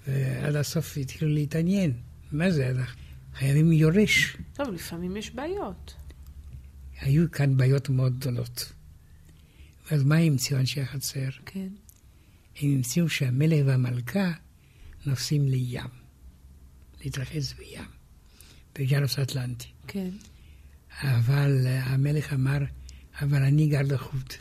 ועד 0.06 0.56
הסוף 0.56 0.96
התחילו 0.96 1.30
להתעניין. 1.30 1.92
מה 2.32 2.50
זה, 2.50 2.70
אנחנו 2.70 3.00
חייבים 3.34 3.72
יורש. 3.72 4.36
טוב, 4.54 4.68
לפעמים 4.68 5.16
יש 5.16 5.30
בעיות. 5.30 5.94
היו 7.00 7.30
כאן 7.30 7.56
בעיות 7.56 7.88
מאוד 7.88 8.18
גדולות. 8.18 8.72
ואז 9.90 10.02
מה 10.02 10.16
המציאו 10.16 10.60
אנשי 10.60 10.80
החצר? 10.80 11.28
כן. 11.46 11.68
הם 12.60 12.74
המציאו 12.74 13.08
שהמלך 13.08 13.66
והמלכה 13.66 14.32
נוסעים 15.06 15.48
לים, 15.48 15.90
להתרחץ 17.04 17.52
בים, 17.52 17.84
בגלל 18.74 19.04
אטלנטי. 19.22 19.68
כן. 19.86 20.10
אבל 21.02 21.66
המלך 21.66 22.32
אמר, 22.32 22.58
אבל 23.20 23.42
אני 23.42 23.66
גר 23.66 23.80
לחוט. 23.84 24.34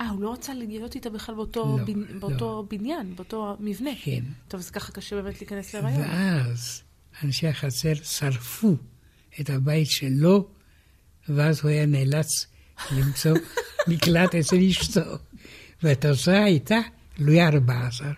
אה, 0.00 0.08
הוא 0.08 0.22
לא 0.22 0.32
רצה 0.32 0.54
להיות 0.54 0.94
איתה 0.94 1.10
בכלל 1.10 1.34
באותו, 1.34 1.78
לא, 1.78 1.84
בנ... 1.84 2.00
לא. 2.00 2.20
באותו 2.20 2.66
בניין, 2.70 3.16
באותו 3.16 3.56
מבנה. 3.60 3.90
כן. 4.02 4.20
טוב, 4.48 4.60
אז 4.60 4.70
ככה 4.70 4.92
קשה 4.92 5.22
באמת 5.22 5.40
להיכנס 5.40 5.74
להיריון. 5.74 6.00
ואז 6.00 6.82
אנשי 7.24 7.46
החצר 7.46 7.94
שרפו 7.94 8.76
את 9.40 9.50
הבית 9.50 9.90
שלו, 9.90 10.48
ואז 11.28 11.60
הוא 11.60 11.70
היה 11.70 11.86
נאלץ 11.86 12.46
למצוא 12.92 13.36
מקלט 13.88 14.34
אצל 14.34 14.56
אשתו. 14.70 15.00
והתוצאה 15.82 16.44
הייתה 16.44 16.78
לואי 17.18 17.46
14. 17.46 18.12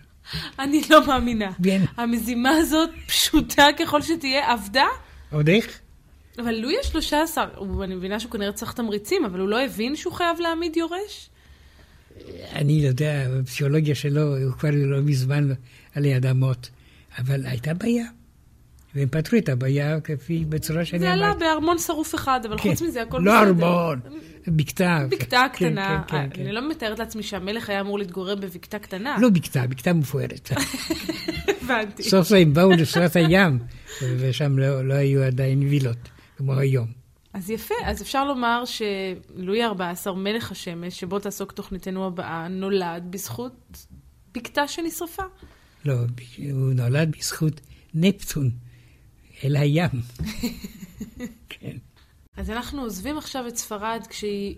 אני 0.59 0.83
לא 0.91 1.07
מאמינה. 1.07 1.53
כן. 1.65 1.85
המזימה 1.97 2.51
הזאת, 2.51 2.91
פשוטה 3.07 3.67
ככל 3.79 4.03
שתהיה, 4.03 4.53
עבדה? 4.53 4.87
עוד 5.31 5.49
איך? 5.49 5.81
אבל 6.39 6.55
לואי 6.55 6.75
ה-13, 6.77 7.39
אני 7.83 7.95
מבינה 7.95 8.21
שהוא 8.21 8.33
כנראה 8.33 8.53
צריך 8.53 8.73
תמריצים, 8.73 9.25
אבל 9.25 9.41
הוא 9.41 9.49
לא 9.49 9.65
הבין 9.65 9.97
שהוא 9.97 10.13
חייב 10.13 10.41
להעמיד 10.41 10.77
יורש? 10.77 11.31
אני 12.53 12.73
יודע, 12.73 13.27
בפסיכולוגיה 13.39 13.95
שלו, 13.95 14.37
הוא 14.45 14.53
כבר 14.53 14.69
לא 14.73 15.01
מזמן 15.01 15.49
עלי 15.95 16.17
אדמות. 16.17 16.71
אבל 17.19 17.47
הייתה 17.47 17.75
בעיה. 17.75 18.05
והם 18.95 19.09
פתרו 19.09 19.39
את 19.39 19.49
הבעיה 19.49 20.01
כפי, 20.01 20.45
בצורה 20.49 20.85
שאני 20.85 20.99
זה 20.99 21.15
אמרתי. 21.15 21.25
עלה 21.25 21.35
בארמון 21.35 21.79
שרוף 21.79 22.15
אחד, 22.15 22.41
אבל 22.49 22.59
כן. 22.59 22.71
חוץ 22.71 22.83
מזה 22.83 23.03
הכל 23.03 23.19
לא 23.19 23.33
בסדר. 23.33 23.67
ארמון, 23.67 24.01
בקתה. 24.47 25.05
בקתה 25.11 25.47
כן, 25.53 25.69
קטנה. 25.69 26.03
כן, 26.09 26.19
כן, 26.19 26.29
כן. 26.35 26.43
אני 26.43 26.53
לא 26.53 26.69
מתארת 26.69 26.99
לעצמי 26.99 27.23
שהמלך 27.23 27.71
היה 27.71 27.81
אמור 27.81 27.99
להתגורר 27.99 28.35
בבקתה 28.35 28.79
קטנה. 28.79 29.17
לא 29.21 29.29
בקתה, 29.29 29.67
בקתה 29.67 29.93
מפוארת. 29.93 30.51
הבנתי. 31.63 32.03
סוף 32.03 32.29
סוף 32.29 32.39
הם 32.41 32.55
באו 32.55 32.71
לשפת 32.71 33.17
הים, 33.17 33.59
ושם 34.03 34.59
לא, 34.59 34.89
לא 34.89 34.95
היו 34.95 35.23
עדיין 35.23 35.61
וילות, 35.61 36.09
כמו 36.37 36.55
היום. 36.55 36.93
אז 37.33 37.51
יפה, 37.51 37.75
אז 37.85 38.03
אפשר 38.03 38.25
לומר 38.25 38.63
שלואי 38.65 39.63
ה-14, 39.63 40.13
מלך 40.13 40.53
השמש, 40.53 41.01
שבו 41.01 41.19
תעסוק 41.19 41.53
תוכניתנו 41.53 42.07
הבאה, 42.07 42.49
נולד 42.49 43.07
בזכות 43.11 43.87
בקתה 44.35 44.69
שנשרפה. 44.69 45.23
לא, 45.85 45.95
הוא 46.53 46.73
נולד 46.73 47.17
בזכות 47.19 47.61
נפטון, 47.95 48.51
אל 49.45 49.57
הים. 49.57 49.91
כן. 51.49 51.77
אז 52.37 52.51
אנחנו 52.51 52.83
עוזבים 52.83 53.19
עכשיו 53.19 53.49
את 53.49 53.57
ספרד 53.57 54.07
כשהיא 54.09 54.57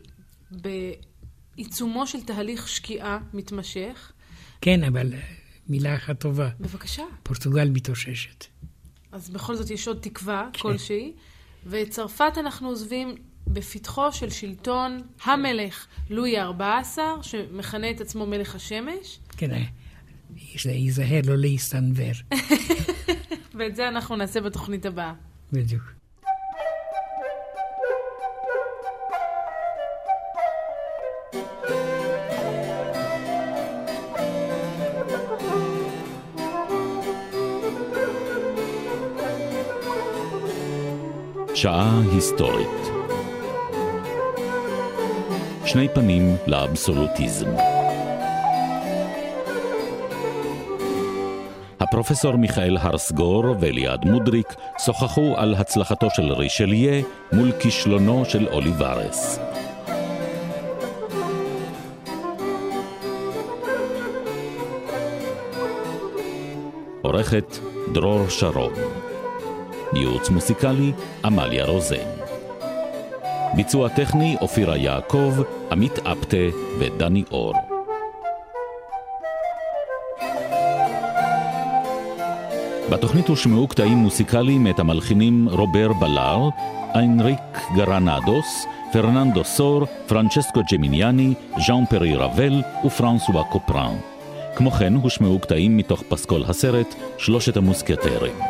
בעיצומו 0.50 2.06
של 2.06 2.22
תהליך 2.22 2.68
שקיעה 2.68 3.18
מתמשך. 3.34 4.12
כן, 4.60 4.84
אבל 4.84 5.14
אה, 5.14 5.20
מילה 5.68 5.96
אחת 5.96 6.20
טובה, 6.20 6.48
בבקשה. 6.60 7.02
פורטוגל 7.22 7.70
מתאוששת. 7.70 8.44
אז 9.12 9.30
בכל 9.30 9.56
זאת 9.56 9.70
יש 9.70 9.88
עוד 9.88 9.98
תקווה 10.00 10.48
כן. 10.52 10.60
כלשהי. 10.60 11.12
ואת 11.66 11.90
צרפת 11.90 12.32
אנחנו 12.36 12.68
עוזבים 12.68 13.14
בפתחו 13.46 14.12
של 14.12 14.30
שלטון 14.30 15.00
המלך 15.24 15.86
לואי 16.10 16.38
ה-14, 16.38 16.98
שמכנה 17.22 17.90
את 17.90 18.00
עצמו 18.00 18.26
מלך 18.26 18.54
השמש, 18.54 19.18
כן, 19.36 19.62
יש 20.36 20.66
להיזהר 20.66 21.20
לא 21.26 21.36
להסתנוור, 21.36 22.12
ואת 23.56 23.76
זה 23.76 23.88
אנחנו 23.88 24.16
נעשה 24.16 24.40
בתוכנית 24.40 24.86
הבאה. 24.86 25.12
בדיוק. 25.52 25.97
שעה 41.62 42.00
היסטורית. 42.12 42.90
שני 45.64 45.88
פנים 45.94 46.36
לאבסולוטיזם. 46.46 47.46
הפרופסור 51.80 52.36
מיכאל 52.36 52.76
הרסגור 52.76 53.44
ואליעד 53.60 54.04
מודריק 54.04 54.54
שוחחו 54.84 55.34
על 55.36 55.54
הצלחתו 55.54 56.10
של 56.10 56.32
רישליה 56.32 57.02
מול 57.32 57.52
כישלונו 57.52 58.24
של 58.24 58.48
אוליברס. 58.48 59.38
עורכת 67.02 67.58
דרור 67.92 68.28
שרון. 68.28 69.07
ייעוץ 69.94 70.30
מוסיקלי 70.30 70.92
עמליה 71.24 71.64
רוזן. 71.64 71.96
ביצוע 73.56 73.88
טכני 73.88 74.36
אופירה 74.40 74.76
יעקב, 74.76 75.32
עמית 75.72 75.98
אפטה 75.98 76.36
ודני 76.78 77.24
אור. 77.30 77.54
בתוכנית 82.90 83.28
הושמעו 83.28 83.68
קטעים 83.68 83.98
מוסיקליים 83.98 84.64
מאת 84.64 84.78
המלחינים 84.78 85.48
רובר 85.48 85.92
באלאר, 85.92 86.48
אנריקה 86.94 87.58
גרנדוס, 87.76 88.66
פרננדו 88.92 89.44
סור, 89.44 89.84
פרנצ'סקו 90.06 90.60
ג'מיניאני, 90.72 91.34
ז'אן 91.66 91.84
פרי 91.90 92.14
רבל 92.14 92.62
ופרנסואה 92.84 93.44
קופרן. 93.44 93.96
כמו 94.56 94.70
כן 94.70 94.94
הושמעו 94.94 95.38
קטעים 95.38 95.76
מתוך 95.76 96.02
פסקול 96.08 96.44
הסרט 96.48 96.94
שלושת 97.18 97.56
המוסקטרים. 97.56 98.47